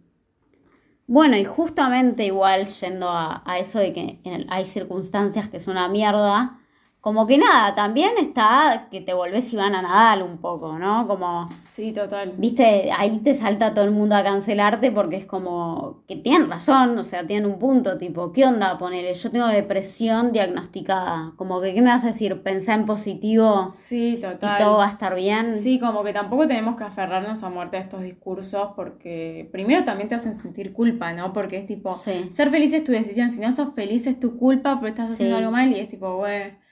[1.07, 5.73] Bueno, y justamente igual yendo a, a eso de que en- hay circunstancias que son
[5.73, 6.59] una mierda,
[7.05, 11.07] como que nada, también está que te volvés Ivana Nadal un poco, ¿no?
[11.07, 12.33] Como, Sí, total.
[12.39, 16.97] viste, ahí te salta todo el mundo a cancelarte porque es como que tienen razón,
[16.99, 18.79] o sea, tienen un punto, tipo, ¿qué onda?
[18.79, 22.43] Ponele, yo tengo depresión diagnosticada, como que, ¿qué me vas a decir?
[22.43, 24.21] Pensá en positivo Sí, y
[24.59, 25.51] todo va a estar bien.
[25.59, 30.09] Sí, como que tampoco tenemos que aferrarnos a muerte a estos discursos porque primero también
[30.09, 31.35] te hacen sentir culpa, ¿no?
[31.35, 32.31] Porque es tipo, Sí.
[32.33, 35.37] ser feliz es tu decisión, si no sos feliz es tu culpa porque estás haciendo
[35.37, 35.43] Sí.
[35.43, 36.64] algo mal y es tipo, güey,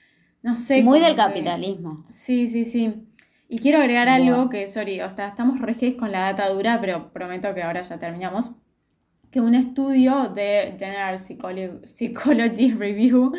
[0.42, 0.83] no sé.
[0.83, 2.05] Muy del que- capitalismo.
[2.09, 2.94] Sí, sí, sí.
[3.48, 7.12] Y quiero agregar algo que, sorry, o sea, estamos reges con la data dura, pero
[7.12, 8.52] prometo que ahora ya terminamos.
[9.31, 13.33] Que un estudio de General Psycholo- Psychology Review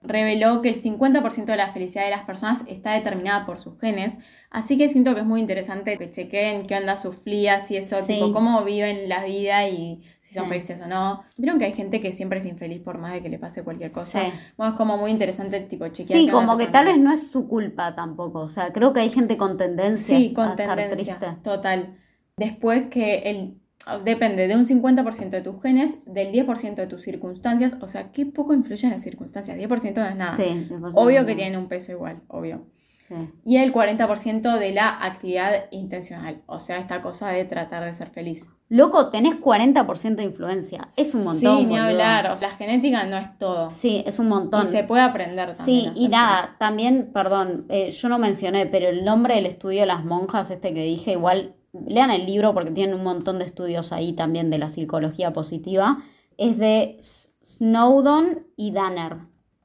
[0.00, 4.16] reveló que el 50% de la felicidad de las personas está determinada por sus genes.
[4.50, 7.98] Así que siento que es muy interesante que chequen qué onda sus flías y eso,
[8.06, 8.14] Sí.
[8.14, 10.50] tipo cómo viven la vida y si son Sí.
[10.50, 11.22] felices o no.
[11.36, 13.90] Vieron que hay gente que siempre es infeliz por más de que le pase cualquier
[13.92, 14.20] cosa.
[14.22, 14.32] Sí.
[14.56, 16.18] Bueno, es como muy interesante, tipo, chequear.
[16.18, 18.40] Sí, como que tal vez no es su culpa tampoco.
[18.40, 21.36] O sea, creo que hay gente con tendencia Sí, a con estar tendencia, triste.
[21.42, 21.96] total.
[22.36, 23.58] Después que el,
[24.04, 28.26] depende de un 50% de tus genes, del 10% de tus circunstancias, o sea, qué
[28.26, 30.36] poco influyen las circunstancias, 10% no es nada.
[30.36, 32.66] Sí, Obvio que tienen un peso igual, obvio.
[33.06, 33.14] Sí.
[33.44, 38.10] Y el 40% de la actividad intencional, o sea, esta cosa de tratar de ser
[38.10, 38.50] feliz.
[38.70, 40.88] Loco, tenés 40% de influencia.
[40.94, 41.60] Es un montón.
[41.60, 43.70] Sí, ni hablar, o sea, la genética no es todo.
[43.70, 44.66] Sí, es un montón.
[44.66, 45.94] Y se puede aprender también.
[45.94, 46.58] Sí, y nada, feliz.
[46.58, 50.74] también, perdón, eh, yo no mencioné, pero el nombre del estudio de las monjas, este
[50.74, 51.54] que dije, igual
[51.86, 56.02] lean el libro porque tienen un montón de estudios ahí también de la psicología positiva,
[56.36, 56.98] es de
[57.44, 59.18] Snowdon y Danner,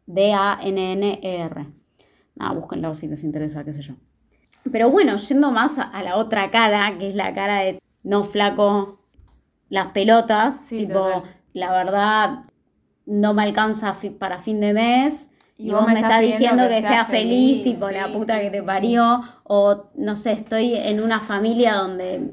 [0.05, 1.67] D-A-N-N-E-R.
[2.35, 3.95] Nada, búsquenlo si les interesa, qué sé yo.
[4.71, 8.99] Pero bueno, yendo más a, la otra cara, que es la cara de no flaco,
[9.69, 11.23] las pelotas, Sí, tipo, total.
[11.53, 12.39] la verdad,
[13.05, 15.29] no me alcanza para fin de mes.
[15.57, 18.41] Y, Y vos, me estás diciendo que, sea sea feliz, feliz, tipo la puta sí,
[18.43, 22.31] que te parió, o no sé, estoy en una familia donde,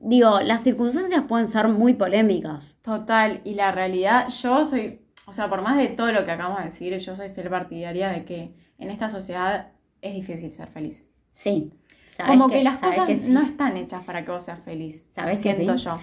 [0.00, 2.76] digo, las circunstancias pueden ser muy polémicas.
[2.82, 6.58] Total, y la realidad, yo soy, o sea, por más de todo lo que acabamos
[6.58, 11.06] de decir, yo soy fiel partidaria de que en esta sociedad es difícil ser feliz.
[11.32, 11.72] Sí.
[12.16, 13.30] ¿sabes Como que, las cosas que sí?
[13.30, 15.10] no están hechas para que vos seas feliz.
[15.14, 15.84] ¿Sabes que siento sí?
[15.84, 15.98] yo.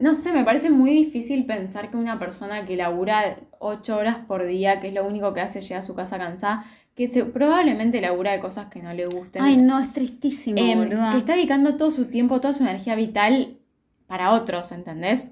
[0.00, 4.46] No sé, me parece muy difícil pensar que una persona que labura ocho horas por
[4.46, 8.00] día, que es lo único que hace, llega a su casa cansada, que se, probablemente
[8.00, 9.42] labura de cosas que no le gusten.
[9.42, 13.58] Ay, no, es tristísimo, Em, que está dedicando todo su tiempo, toda su energía vital
[14.06, 15.26] para otros, ¿entendés?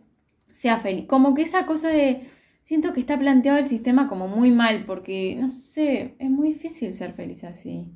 [0.51, 1.07] Sea feliz.
[1.07, 2.31] Como que esa cosa de.
[2.63, 6.93] Siento que está planteado el sistema como muy mal, porque, no sé, es muy difícil
[6.93, 7.87] ser feliz así.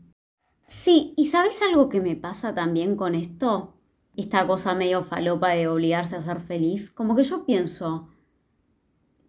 [0.69, 3.75] Sí, ¿y sabes algo que me pasa también con esto?
[4.17, 6.91] Esta cosa medio falopa de obligarse a ser feliz.
[6.91, 8.09] Como que yo pienso,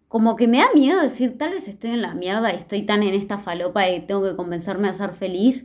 [0.08, 3.02] como que me da miedo decir, tal vez estoy en la mierda y estoy tan
[3.02, 5.64] en esta falopa y tengo que convencerme a ser feliz,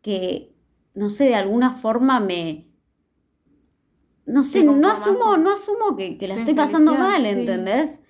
[0.00, 0.54] que,
[0.94, 2.68] no sé, de alguna forma me...
[4.24, 7.28] No sé, no asumo, no asumo que, que la estoy pasando mal, sí.
[7.28, 8.00] ¿entendés?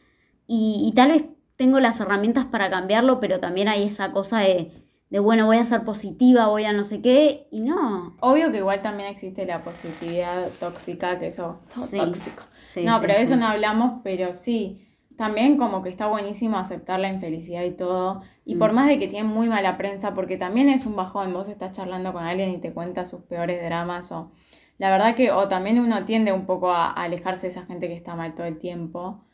[0.47, 1.25] Y, y tal vez
[1.57, 4.80] tengo las herramientas para cambiarlo, pero también hay esa cosa de,
[5.11, 8.16] de, bueno, voy a ser positiva, voy a no sé qué, y no.
[8.20, 11.96] Obvio que igual también existe la positividad tóxica, que eso Sí.
[11.99, 12.44] tóxico.
[12.73, 14.87] Sí, no, sí, pero de eso no hablamos, pero sí.
[15.16, 18.23] También como que está buenísimo aceptar la infelicidad y todo.
[18.46, 18.59] Y Mm.
[18.59, 21.73] por más de que tiene muy mala prensa, porque también es un bajón, vos estás
[21.73, 24.31] charlando con alguien y te cuenta sus peores dramas o...
[24.79, 27.87] La verdad que, o también uno tiende un poco a, a alejarse de esa gente
[27.87, 29.25] que está mal todo el tiempo.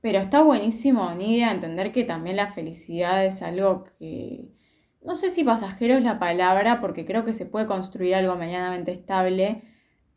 [0.00, 4.48] Pero está buenísimo, Nidia, entender que también la felicidad es algo que...
[5.06, 8.92] No sé si pasajero es la palabra, porque creo que se puede construir algo medianamente
[8.92, 9.62] estable,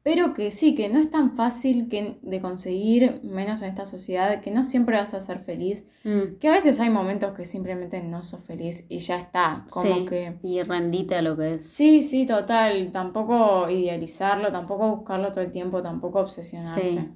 [0.01, 4.41] pero que sí, que no es tan fácil que, de conseguir, menos en esta sociedad,
[4.41, 8.01] que no siempre vas a ser feliz, Mm, que a veces hay momentos que simplemente
[8.01, 10.37] no sos feliz y ya está, como sí, que...
[10.43, 11.67] Y rendite a lo que es.
[11.67, 16.91] Sí, sí, total, tampoco idealizarlo, tampoco buscarlo todo el tiempo, tampoco obsesionarse.
[16.91, 17.09] Sí.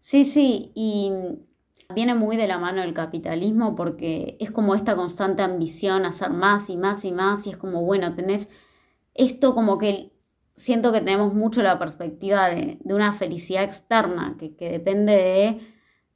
[0.00, 1.12] Sí, sí, y
[1.94, 6.70] viene muy de la mano del capitalismo porque es como esta constante ambición hacer más
[6.70, 8.48] y más y más y es como, bueno, tenés
[9.14, 10.12] esto como que
[10.56, 15.60] siento que tenemos mucho la perspectiva de, de una felicidad externa que, que depende de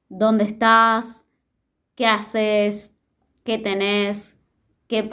[0.09, 1.25] dónde estás,
[1.95, 2.97] qué haces,
[3.45, 4.37] qué tenés,
[4.87, 5.11] qué,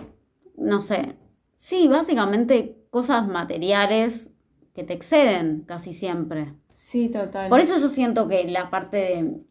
[0.57, 1.17] no sé,
[1.57, 4.31] sí, básicamente cosas materiales
[4.73, 6.53] que te exceden casi siempre.
[6.73, 7.49] Sí, total.
[7.49, 9.41] Por eso yo siento que la parte de,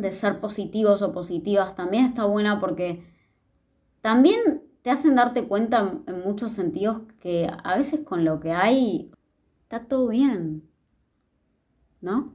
[0.00, 3.04] de ser positivos o positivas también está buena porque
[4.00, 9.10] también te hacen darte cuenta en- muchos sentidos que a veces con lo que hay
[9.62, 10.64] está todo bien.
[12.00, 12.34] ¿No?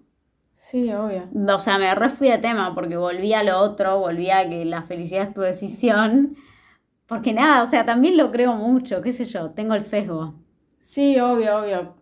[0.51, 1.29] Sí, obvio.
[1.55, 4.65] O sea, me re fui de tema porque volví a lo otro, volví a que
[4.65, 6.35] la felicidad es tu decisión.
[7.07, 10.35] Porque nada, o sea, también lo creo mucho, qué sé yo, tengo el sesgo.
[10.79, 11.95] Sí, obvio, obvio.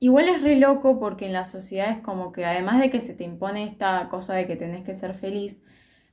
[0.00, 3.14] Igual es re loco porque en la sociedad es como que además de que se
[3.14, 5.60] te impone esta cosa de que tenés que ser feliz,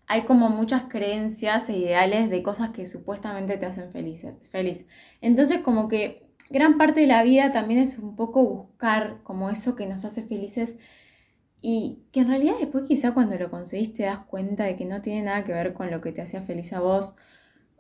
[0.08, 4.88] hay como muchas creencias e ideales de cosas que supuestamente te hacen felices, feliz.
[5.22, 9.76] Entonces como que gran parte de la vida también es un poco buscar como eso
[9.76, 10.76] que nos hace felices
[11.62, 15.02] y que en realidad después quizá cuando lo conseguís te das cuenta de que no
[15.02, 17.16] tiene nada que ver con lo que te hacía feliz a vos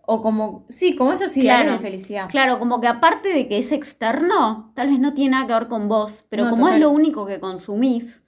[0.09, 1.81] o como, sí, como esos ideales Claro.
[1.83, 2.29] de felicidad.
[2.29, 5.67] Claro, como que aparte de que es externo, tal vez no tiene nada que ver
[5.67, 6.75] con vos, pero No, como total.
[6.75, 8.23] es lo único que consumís,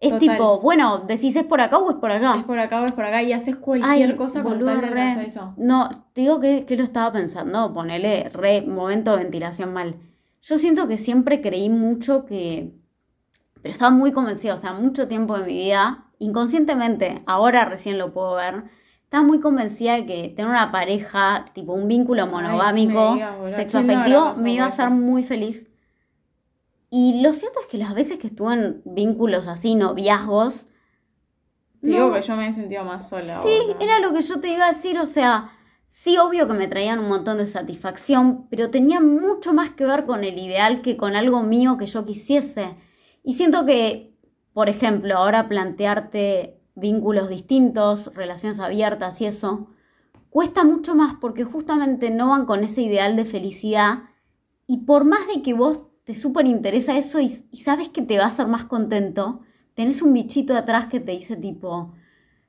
[0.00, 0.20] es Total.
[0.36, 2.36] tipo, bueno, decís es por acá o es por acá.
[2.38, 4.86] Es por acá o es por acá y haces cualquier Ay, cosa con tal de
[4.90, 5.26] re.
[5.26, 5.52] eso.
[5.56, 9.96] No, te digo que, que lo estaba pensando, ponele re momento de ventilación mal.
[10.42, 12.72] Yo siento que siempre creí mucho que,
[13.62, 18.12] pero estaba muy convencida, o sea, mucho tiempo de mi vida, inconscientemente, ahora recién lo
[18.12, 18.64] puedo ver,
[19.14, 23.56] estaba muy convencida de que tener una pareja, tipo un vínculo monogámico, me digas, boludo,
[23.56, 25.70] sexo ¿quién no habrá afectivo, pasado me iba a hacer muy feliz.
[26.90, 30.66] Y lo cierto es que las veces que estuve en vínculos así, noviazgos,
[31.80, 33.38] Te digo no- que yo me he sentido más sola.
[33.40, 33.84] Sí, ahora.
[33.84, 35.52] era lo que yo te iba a decir, o sea,
[35.86, 40.06] sí, obvio que me traían un montón de satisfacción, pero tenía mucho más que ver
[40.06, 42.74] con el ideal que con algo mío que yo quisiese.
[43.22, 44.12] Y siento que,
[44.52, 49.68] por ejemplo, ahora plantearte vínculos distintos, relaciones abiertas y eso,
[50.30, 54.04] cuesta mucho más porque justamente no van con ese ideal de felicidad
[54.66, 58.18] y por más de que vos te súper interesa eso y, y sabes que te
[58.18, 59.40] va a hacer más contento,
[59.74, 61.94] tenés un bichito atrás que te dice tipo,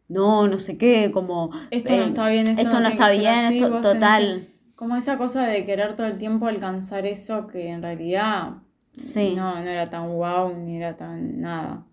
[0.07, 1.51] no, no sé qué, como...
[1.71, 4.49] Esto no eh, está bien, esto, esto no no está bien, así, esto total.
[4.75, 8.57] Como esa cosa de querer todo el tiempo alcanzar eso que en realidad
[8.97, 9.33] Sí.
[9.35, 11.85] no, no era tan wow ni era tan nada.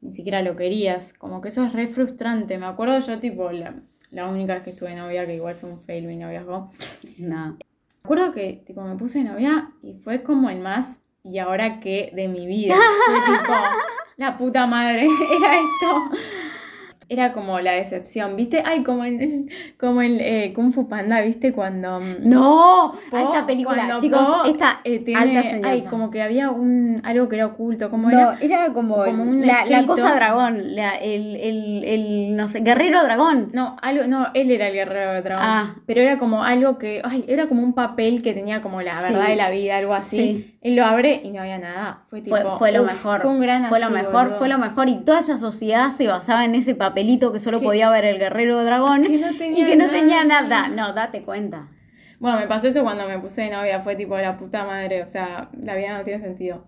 [0.00, 1.12] Ni siquiera lo querías.
[1.14, 2.58] Como que eso es re frustrante.
[2.58, 3.74] Me acuerdo yo, tipo, la,
[4.10, 6.70] la única vez que estuve novia, que igual fue un fail mi noviazgo.
[7.18, 7.56] No.
[7.56, 12.10] Me acuerdo que tipo me puse novia y fue como el más y ahora qué
[12.14, 12.74] de mi vida.
[13.06, 13.52] Fue tipo,
[14.16, 15.02] la puta madre,
[15.36, 16.10] era esto.
[17.10, 18.62] Era como la decepción, ¿viste?
[18.66, 19.48] Ay, como en,
[19.80, 21.52] como en eh, Kung Fu Panda, ¿viste?
[21.52, 22.00] Cuando...
[22.00, 25.68] mm, No, Po, esta película, cuando chicos, Po, esta eh, tiene- alta.
[25.70, 28.38] Ay, como que había un algo que era oculto, como No, era...
[28.40, 33.02] era como, como un la, la cosa dragón, la- el, el, el, no sé, guerrero
[33.02, 33.50] dragón.
[33.54, 35.44] No, algo, no, él era el guerrero dragón.
[35.46, 35.76] Ah.
[35.86, 39.24] Pero era como algo que, ay, era como un papel que tenía como la verdad
[39.24, 39.30] Sí.
[39.30, 40.16] de la vida, algo así.
[40.18, 40.54] Sí.
[40.60, 42.00] Él lo abre y no había nada.
[42.10, 43.22] Fue tipo, Fue, fue lo uf, mejor.
[43.22, 44.38] Fue un gran Fue lo mejor, boludo.
[44.38, 44.88] fue lo mejor.
[44.88, 48.18] Y toda esa sociedad se basaba en ese papelito que solo Que- podía ver el
[48.18, 49.98] guerrero dragón Que no y que no nada.
[49.98, 50.68] tenía nada.
[50.68, 51.68] No, date cuenta.
[52.18, 55.06] Bueno, me pasó eso cuando me puse de novia, fue tipo la puta madre, o
[55.06, 56.66] sea, la vida no tiene sentido.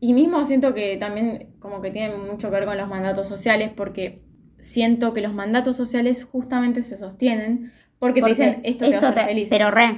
[0.00, 3.70] Y mismo siento que también como que tiene mucho que ver con los mandatos sociales,
[3.74, 4.22] porque
[4.60, 9.10] siento que los mandatos sociales justamente se sostienen porque, te dicen esto, te va a
[9.10, 9.48] hacer feliz.
[9.50, 9.96] Pero re.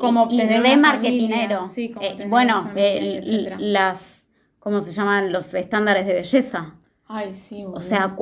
[0.00, 1.66] Como obtener re marketinero.
[1.66, 3.56] sí, como Eh, bueno, familia, etcétera.
[3.58, 4.26] las.
[4.58, 5.32] ¿Cómo se llaman?
[5.32, 6.76] Los estándares de belleza.
[7.08, 7.78] Ay, sí, boludo.
[7.78, 8.16] O sea.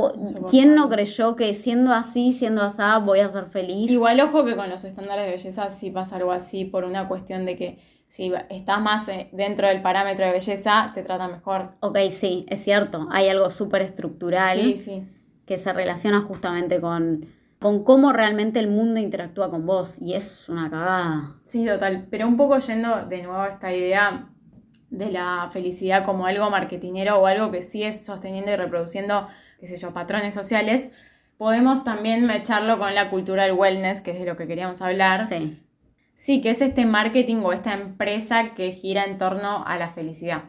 [0.50, 3.90] ¿quién no creyó que siendo así, siendo así, voy a ser feliz?
[3.90, 7.46] Igual ojo que con los estándares de belleza sí pasa algo así por una cuestión
[7.46, 11.70] de que si estás más eh, dentro del parámetro de belleza, te trata mejor.
[11.80, 13.08] Ok, sí, es cierto.
[13.10, 15.02] Hay algo súper estructural Sí, sí.
[15.46, 17.26] que se relaciona justamente con,
[17.58, 19.96] con cómo realmente el mundo interactúa con vos.
[20.00, 21.36] Y es una cagada.
[21.42, 22.06] Sí, total.
[22.10, 24.28] Pero un poco yendo de nuevo a esta idea
[24.96, 29.28] de la felicidad como algo marketinero o algo que sigue sosteniendo y reproduciendo,
[29.60, 30.88] qué sé yo, patrones sociales,
[31.36, 35.28] podemos también mecharlo con la cultura del wellness, que es de lo que queríamos hablar.
[35.28, 35.60] Sí.
[36.14, 40.44] Sí, que es este marketing o esta empresa que gira en torno a la felicidad.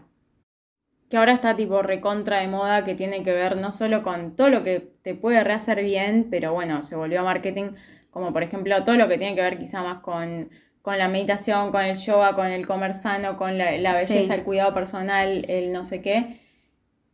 [1.10, 4.49] Que ahora está tipo recontra de moda, que tiene que ver no solo con todo
[4.49, 7.71] lo que te puede rehacer bien, pero bueno, se volvió a marketing,
[8.12, 10.49] como por ejemplo todo lo que tiene que ver quizá más con,
[10.86, 14.39] con la meditación, con el yoga, con el comer sano, con la, la belleza, Sí.
[14.39, 16.39] el cuidado personal, el no sé qué.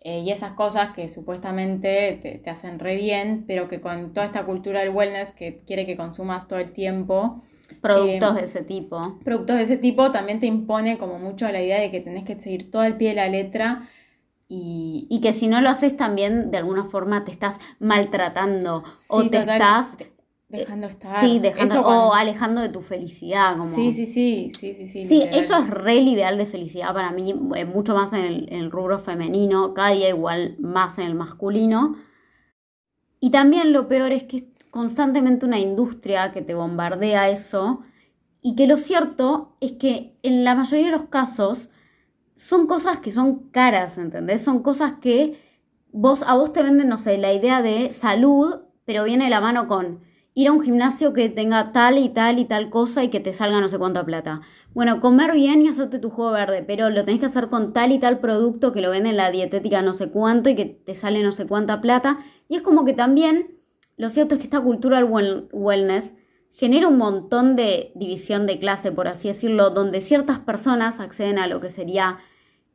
[0.02, 4.26] Eh, y esas cosas que supuestamente te, te hacen re bien, pero que con toda
[4.26, 7.42] esta cultura del wellness que quiere que consumas todo el tiempo,
[7.82, 9.20] Productos Eh, de ese tipo.
[9.24, 12.38] productos de ese tipo también te impone como mucho la idea de que tenés que
[12.42, 13.88] seguir todo al pie de la letra
[14.50, 18.84] y, Y que si no lo haces también, de alguna forma te estás maltratando.
[19.10, 19.98] o te total, estás.
[20.52, 21.26] De- dejando estar.
[21.26, 23.58] Sí, dejando, o cuando- alejando de tu felicidad.
[23.58, 23.74] Como...
[23.74, 25.06] Sí, sí, sí, sí, sí, sí.
[25.08, 28.50] Sí, eso es re el ideal de felicidad para mí, eh, mucho más en el,
[28.54, 31.96] en el rubro femenino, cada día igual más en el masculino.
[33.20, 37.82] Y también lo peor es que es constantemente una industria que te bombardea eso
[38.42, 41.70] y que lo cierto es que en la mayoría de los casos
[42.36, 44.44] son cosas que son caras, ¿entendés?
[44.44, 45.40] Son cosas que
[45.92, 49.42] vos, a vos te venden, no sé, la idea de salud, pero viene de la
[49.42, 50.00] mano con
[50.34, 53.34] ir a un gimnasio que tenga tal y tal y tal cosa y que te
[53.34, 54.42] salga no sé cuánta plata.
[54.74, 57.92] Bueno, comer bien y hacerte tu jugo verde, pero lo tenés que hacer con tal
[57.92, 60.96] y tal producto que lo vende en la dietética no sé cuánto y que te
[60.96, 62.20] sale no sé cuánta plata.
[62.48, 63.58] Y es como que también,
[63.98, 66.14] lo cierto es que esta cultura del well- wellness
[66.52, 71.48] genera un montón de división de clase, por así decirlo, donde ciertas personas acceden a
[71.48, 72.20] lo que sería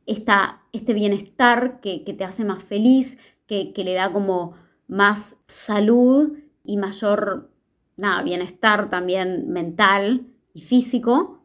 [0.05, 3.17] esta, este bienestar que, que te hace más feliz,
[3.47, 4.53] que, que le da como
[4.87, 6.33] más salud
[6.67, 7.49] y mayor
[7.95, 11.41] nada, bienestar también mental y físico.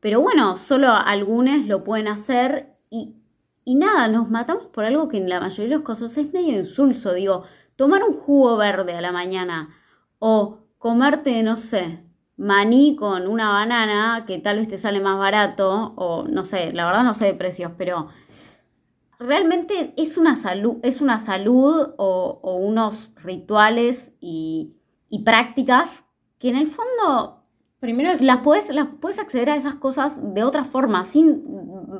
[0.00, 3.16] Pero bueno, solo algunos lo pueden hacer y,
[3.64, 6.56] y nada, nos matamos por algo que en la mayoría de los casos es medio
[6.56, 7.12] insulso.
[7.12, 7.44] Digo,
[7.76, 9.68] tomar un jugo verde a la mañana
[10.18, 12.04] o comerte, no sé,
[12.36, 16.86] maní con una banana que tal vez te sale más barato o no sé, la
[16.86, 18.08] verdad no sé de precios, pero
[19.22, 24.74] realmente es una salud, es una salud o, o unos rituales y,
[25.08, 26.04] y prácticas
[26.38, 27.42] que en el fondo
[27.82, 31.42] Primero es las puedes, las puedes acceder a esas cosas de otra forma, sin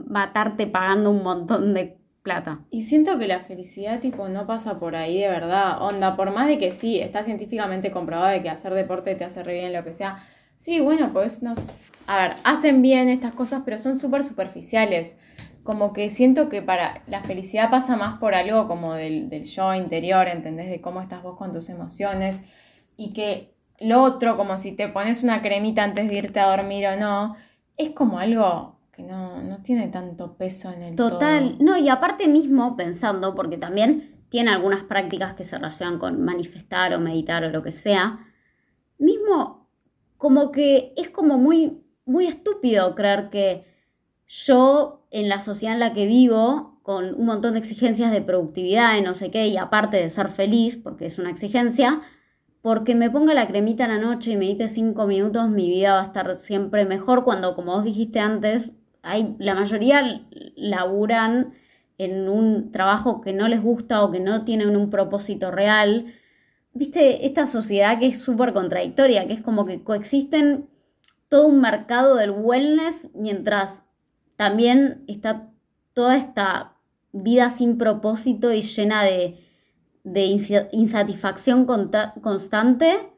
[0.06, 2.60] matarte pagando un montón de plata.
[2.70, 5.82] Y siento que la felicidad, tipo, no pasa por ahí de verdad.
[5.82, 9.42] Onda, por más de que sí, está científicamente comprobado de que hacer deporte te hace
[9.42, 10.18] re bien, lo que sea.
[10.56, 11.58] Sí, bueno, pues nos...
[12.06, 15.16] A ver, hacen bien estas cosas, pero son súper superficiales.
[15.62, 19.74] Como que siento que para la felicidad pasa más por algo como del, del yo
[19.74, 20.68] interior, ¿entendés?
[20.68, 22.40] De cómo estás vos con tus emociones.
[22.96, 26.86] Y que lo otro, como si te pones una cremita antes de irte a dormir
[26.86, 27.36] o no,
[27.76, 31.64] es como algo que no, no tiene tanto peso en el Total, todo.
[31.64, 36.94] no, y aparte mismo pensando, porque también tiene algunas prácticas que se relacionan con manifestar
[36.94, 38.20] o meditar o lo que sea,
[38.98, 39.68] mismo
[40.16, 43.66] como que es como muy, muy estúpido creer que
[44.26, 48.94] yo en la sociedad en la que vivo, con un montón de exigencias de productividad,
[48.94, 52.00] de no sé qué, y aparte de ser feliz, porque es una exigencia,
[52.62, 56.00] porque me ponga la cremita en la noche y medite cinco minutos, mi vida va
[56.00, 58.72] a estar siempre mejor cuando, como vos dijiste antes,
[59.02, 60.24] hay, la mayoría
[60.56, 61.54] laburan
[61.98, 66.06] en un trabajo que no les gusta o que no tienen un propósito real.
[66.72, 70.68] Viste, esta sociedad que es súper contradictoria, que es como que coexisten
[71.28, 73.84] todo un mercado del wellness mientras
[74.42, 75.50] también está
[75.94, 76.74] toda esta
[77.12, 79.38] vida sin propósito y llena de,
[80.04, 81.66] de insa- insatisfacción
[82.22, 83.12] constante.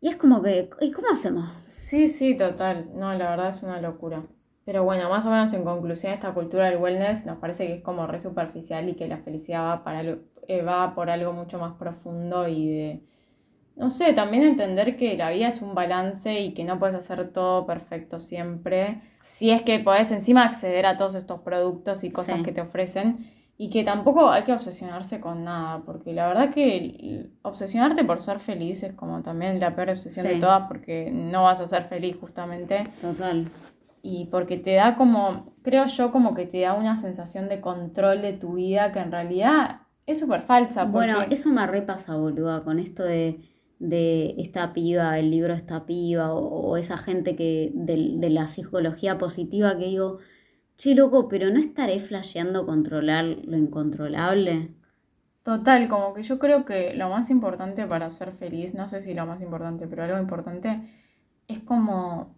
[0.00, 1.50] Y es como que, ¿y cómo hacemos?
[1.66, 2.90] Sí, sí, total.
[2.94, 4.24] No, la verdad es una locura.
[4.64, 7.82] Pero bueno, más o menos en conclusión, esta cultura del wellness nos parece que es
[7.82, 11.74] como re superficial y que la felicidad va, para eh, va por algo mucho más
[11.76, 13.02] profundo y de,
[13.76, 17.32] no sé, también entender que la vida es un balance y que no puedes hacer
[17.32, 19.00] todo perfecto siempre.
[19.20, 22.42] Si es que podés encima acceder a todos estos productos y cosas Sí.
[22.42, 23.30] que te ofrecen.
[23.56, 28.40] Y que tampoco hay que obsesionarse con nada, porque la verdad que obsesionarte por ser
[28.40, 32.16] feliz es como también la peor obsesión de todas, porque no vas a ser feliz
[32.20, 32.82] justamente.
[33.00, 33.48] Total.
[34.02, 38.22] Y porque te da como, creo yo, como que te da una sensación de control
[38.22, 40.84] de tu vida que en realidad es súper falsa.
[40.84, 43.40] Bueno, eso me repasa, boluda, con esto de,
[43.78, 48.46] de esta piba, el libro esta piba, o, o esa gente que de, de la
[48.46, 50.18] psicología positiva que digo,
[50.76, 54.74] che, loco, pero no estaré flasheando controlar lo incontrolable.
[55.42, 59.12] Total, como que yo creo que lo más importante para ser feliz, no sé si
[59.12, 60.80] lo más importante, pero algo importante
[61.48, 62.34] es como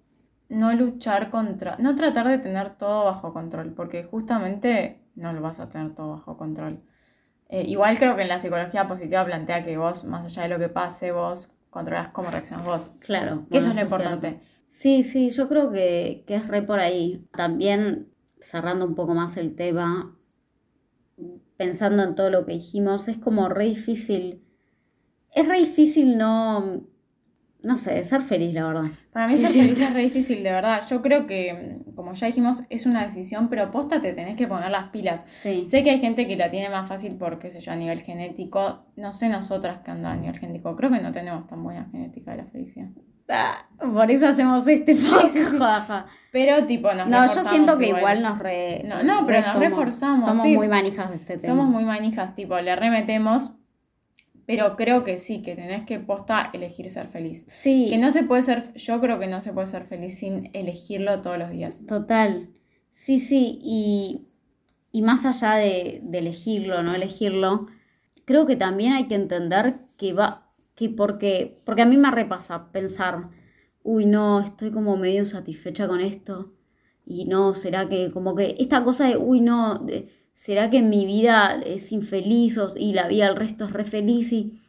[0.48, 5.60] no luchar contra, no tratar de tener todo bajo control, porque justamente no lo vas
[5.60, 6.80] a tener todo bajo control.
[7.48, 10.58] Eh, igual creo que en la psicología positiva plantea que vos, más allá de lo
[10.58, 12.94] que pase, vos controlas cómo reaccionas vos.
[13.00, 13.46] Claro.
[13.50, 13.94] Que eso es lo cierto.
[13.94, 14.40] importante.
[14.68, 17.24] Sí, sí, yo creo que, que es re por ahí.
[17.32, 18.08] También,
[18.40, 20.16] cerrando un poco más el tema,
[21.56, 24.42] pensando en todo lo que dijimos, es como re difícil.
[25.32, 26.82] Es re difícil no.
[27.62, 28.84] No sé, ser feliz, la verdad.
[29.12, 29.60] Para mí ser sí.
[29.62, 30.82] feliz es re difícil, de verdad.
[30.88, 34.70] Yo creo que, como ya dijimos, es una decisión, pero posta te tenés que poner
[34.70, 35.22] las pilas.
[35.26, 35.64] Sí.
[35.66, 38.00] Sé que hay gente que la tiene más fácil por, qué sé yo, a nivel
[38.00, 38.84] genético.
[38.94, 40.76] No sé nosotras que andan a nivel genético.
[40.76, 42.88] Creo que no tenemos tan buena genética de la felicidad.
[43.28, 46.10] Ah, por eso hacemos este podcast, sí.
[46.30, 48.82] Pero tipo, nos No, yo siento que igual, nos re.
[48.84, 51.54] No, no, pero nos somos- reforzamos, Somos muy manijas de este tema.
[51.54, 53.52] Somos muy manijas, tipo, le remetemos.
[54.46, 57.44] Pero creo que sí, que tenés que posta elegir ser feliz.
[57.48, 57.88] Sí.
[57.90, 61.20] Que no se puede ser, yo creo que no se puede ser feliz sin elegirlo
[61.20, 61.84] todos los días.
[61.86, 62.48] Total.
[62.92, 64.28] Sí, sí, y,
[64.92, 67.66] y más allá de, de elegirlo o no elegirlo,
[68.24, 72.70] creo que también hay que entender que va, que porque, porque a mí me repasa
[72.72, 73.30] pensar,
[73.82, 76.52] uy, no, estoy como medio insatisfecha con esto,
[77.04, 81.06] y no, será que, como que esta cosa de, uy, no, de- será que mi
[81.06, 84.60] vida es infeliz y la vida del resto es re feliz, y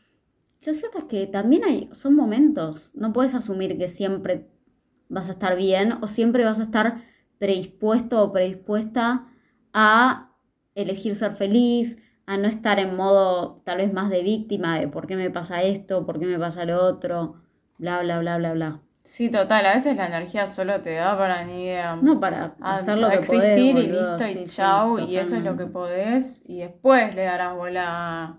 [0.61, 4.47] lo cierto es que también hay, son momentos, no puedes asumir que siempre
[5.09, 7.03] vas a estar bien o siempre vas a estar
[7.37, 9.27] predispuesto o predispuesta
[9.73, 10.31] a
[10.73, 15.05] elegir ser feliz, a no estar en modo tal vez más de víctima de por
[15.05, 17.41] qué me pasa esto, por qué me pasa lo otro,
[17.77, 18.86] bla, bla, bla, bla, bla.
[19.07, 21.95] Sí, total, a veces la energía solo te da para ni idea.
[21.95, 25.15] No para a, hacer lo que existir podés, y listo sí, y sí, chau, y
[25.15, 28.37] eso es lo que podés y después le darás bola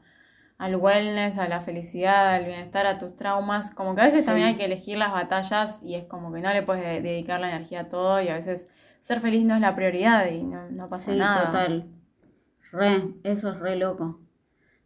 [0.58, 4.26] al wellness, a la felicidad, al bienestar, a tus traumas, como que a veces Sí.
[4.26, 7.40] también hay que elegir las batallas y es como que no le puedes de- dedicar
[7.40, 8.68] la energía a todo y a veces
[9.00, 11.46] ser feliz no es la prioridad y no, no pasa Sí, nada.
[11.46, 11.86] total.
[12.72, 14.20] Re, eso es re loco.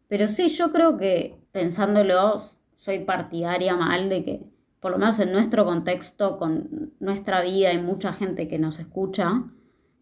[0.07, 2.41] Pero sí, yo creo que pensándolo,
[2.75, 4.52] soy partidaria mal de que,
[4.83, 9.45] por lo menos en nuestro contexto, con nuestra vida y mucha gente que nos escucha,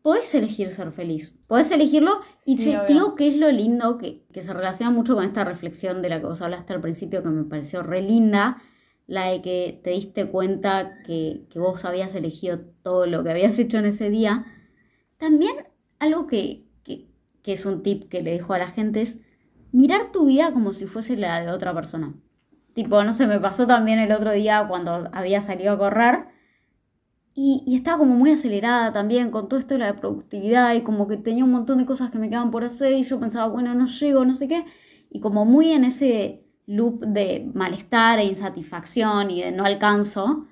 [0.00, 1.34] podés elegir ser feliz.
[1.46, 5.14] Podés elegirlo y Sí, te digo que es lo lindo, que, que se relaciona mucho
[5.14, 8.62] con esta reflexión de la que vos hablaste al principio, que me pareció re linda,
[9.06, 13.58] la de que te diste cuenta que, que vos habías elegido todo lo que habías
[13.58, 14.46] hecho en ese día.
[15.18, 15.56] También
[15.98, 17.10] algo que, que,
[17.42, 19.18] que es un tip que le dejo a la gente es
[19.72, 22.14] mirar tu vida como si fuese la de otra persona.
[22.74, 26.26] Tipo, no sé, me pasó también el otro día cuando había salido a correr
[27.34, 31.06] y, y estaba como muy acelerada también con todo esto de la productividad y como
[31.08, 33.74] que tenía un montón de cosas que me quedaban por hacer y yo pensaba, bueno,
[33.74, 34.64] no llego, no sé qué.
[35.10, 40.46] Y como muy en ese loop de malestar e insatisfacción y de no alcanzo.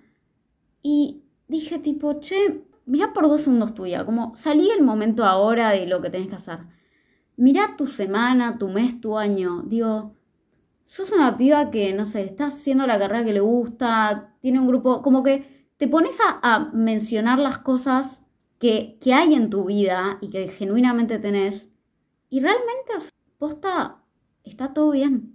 [0.83, 5.71] Y dije tipo, che, mirá por dos segundos tu vida, como salí el momento ahora
[5.71, 6.61] de lo que tenés que hacer.
[7.37, 9.63] Mirá tu semana, tu mes, tu año.
[9.63, 10.17] Digo,
[10.89, 14.67] sos una piba que, no sé, está haciendo la carrera que le gusta, tiene un
[14.69, 18.25] grupo, como que te pones a, a mencionar las cosas
[18.59, 21.69] que, que hay en tu vida y que genuinamente tenés.
[22.31, 23.97] Y realmente, o sea, posta,
[24.45, 25.35] está todo bien.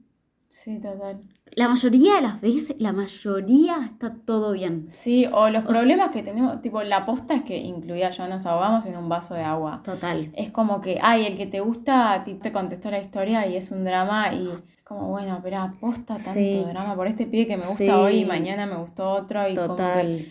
[0.49, 1.21] Sí, total.
[1.55, 4.87] La mayoría de las veces, la mayoría está todo bien.
[4.89, 8.27] Sí, o los O sea- problemas que tenemos, tipo, la posta es que incluía yo,
[8.27, 9.81] nos ahogamos en un vaso de agua.
[9.83, 10.31] Total.
[10.35, 13.83] Es como que, ay, el que te gusta te contestó la historia y es un
[13.83, 14.49] drama y
[14.93, 16.63] como, bueno, pero aposta tanto Sí.
[16.67, 17.89] drama por este pibe que me gusta Sí.
[17.89, 20.25] hoy y mañana me gustó otro y como que, Total.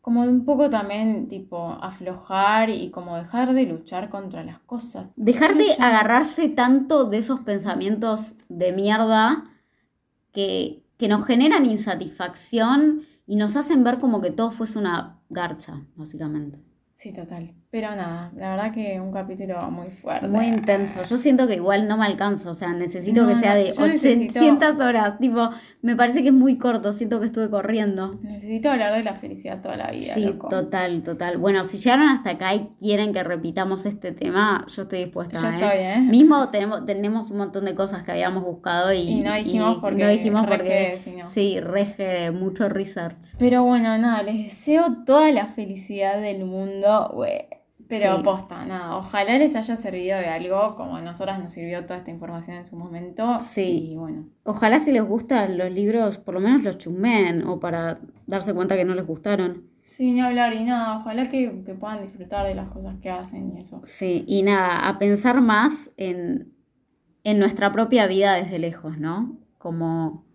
[0.00, 5.08] como un poco también, tipo, aflojar y como dejar de luchar contra las cosas.
[5.16, 9.44] Dejar de agarrarse tanto de esos pensamientos de mierda
[10.32, 15.82] que, que nos generan insatisfacción y nos hacen ver como que todo fuese una garcha,
[15.96, 16.58] básicamente.
[16.94, 17.52] Sí, total.
[17.70, 20.26] Pero nada, la verdad que un capítulo muy fuerte.
[20.26, 21.02] Muy intenso.
[21.02, 23.86] Yo siento que igual no me alcanzo, o sea, necesito No, que sea de yo
[23.86, 25.18] necesito- 800 horas.
[25.18, 25.50] Tipo,
[25.82, 28.18] me parece que es muy corto, siento que estuve corriendo.
[28.22, 30.14] Necesito hablar de la felicidad toda la vida.
[30.14, 30.48] Sí, loco.
[30.48, 31.36] total, total.
[31.36, 35.38] Bueno, si llegaron hasta acá y quieren que repitamos este tema, yo estoy dispuesta.
[35.38, 35.52] Yo ¿eh?
[35.52, 35.98] estoy, ¿eh?
[36.10, 39.80] Mismo tenemos, tenemos un montón de cosas que habíamos buscado y, Y no dijimos y
[39.82, 41.26] porque no dijimos reje, porque si no.
[41.26, 43.36] sí, reje mucho research.
[43.38, 47.42] Pero bueno, nada, les deseo toda la felicidad del mundo, güey.
[47.88, 48.22] Pero Sí.
[48.22, 52.10] posta, nada, ojalá les haya servido de algo, como a nosotras nos sirvió toda esta
[52.10, 53.40] información en su momento.
[53.40, 53.92] Sí.
[53.92, 57.98] Y bueno, Ojalá si les gustan los libros, por lo menos los chusmen o para
[58.26, 59.64] darse cuenta que no les gustaron.
[59.84, 63.56] sí, ni hablar y nada, ojalá que, que puedan disfrutar de las cosas que hacen
[63.56, 63.80] y eso.
[63.84, 66.52] Sí, y nada, a pensar más en,
[67.24, 69.38] en nuestra propia vida desde lejos, ¿no?
[69.56, 70.26] Como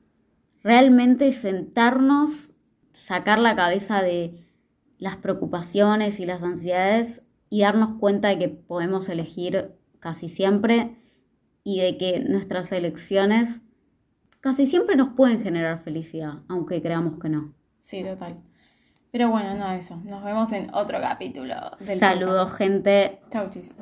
[0.63, 2.53] realmente sentarnos,
[2.93, 4.43] sacar la cabeza de
[4.97, 7.21] las preocupaciones y las ansiedades
[7.53, 10.97] y darnos cuenta de que podemos elegir casi siempre
[11.63, 13.61] y de que nuestras elecciones
[14.39, 17.53] casi siempre nos pueden generar felicidad, aunque creamos que no.
[17.77, 18.41] Sí, total.
[19.11, 20.01] Pero bueno, nada, eso.
[20.03, 22.57] Nos vemos en otro capítulo del Saludos, podcast.
[22.57, 23.21] gente.
[23.29, 23.75] Chau, chis.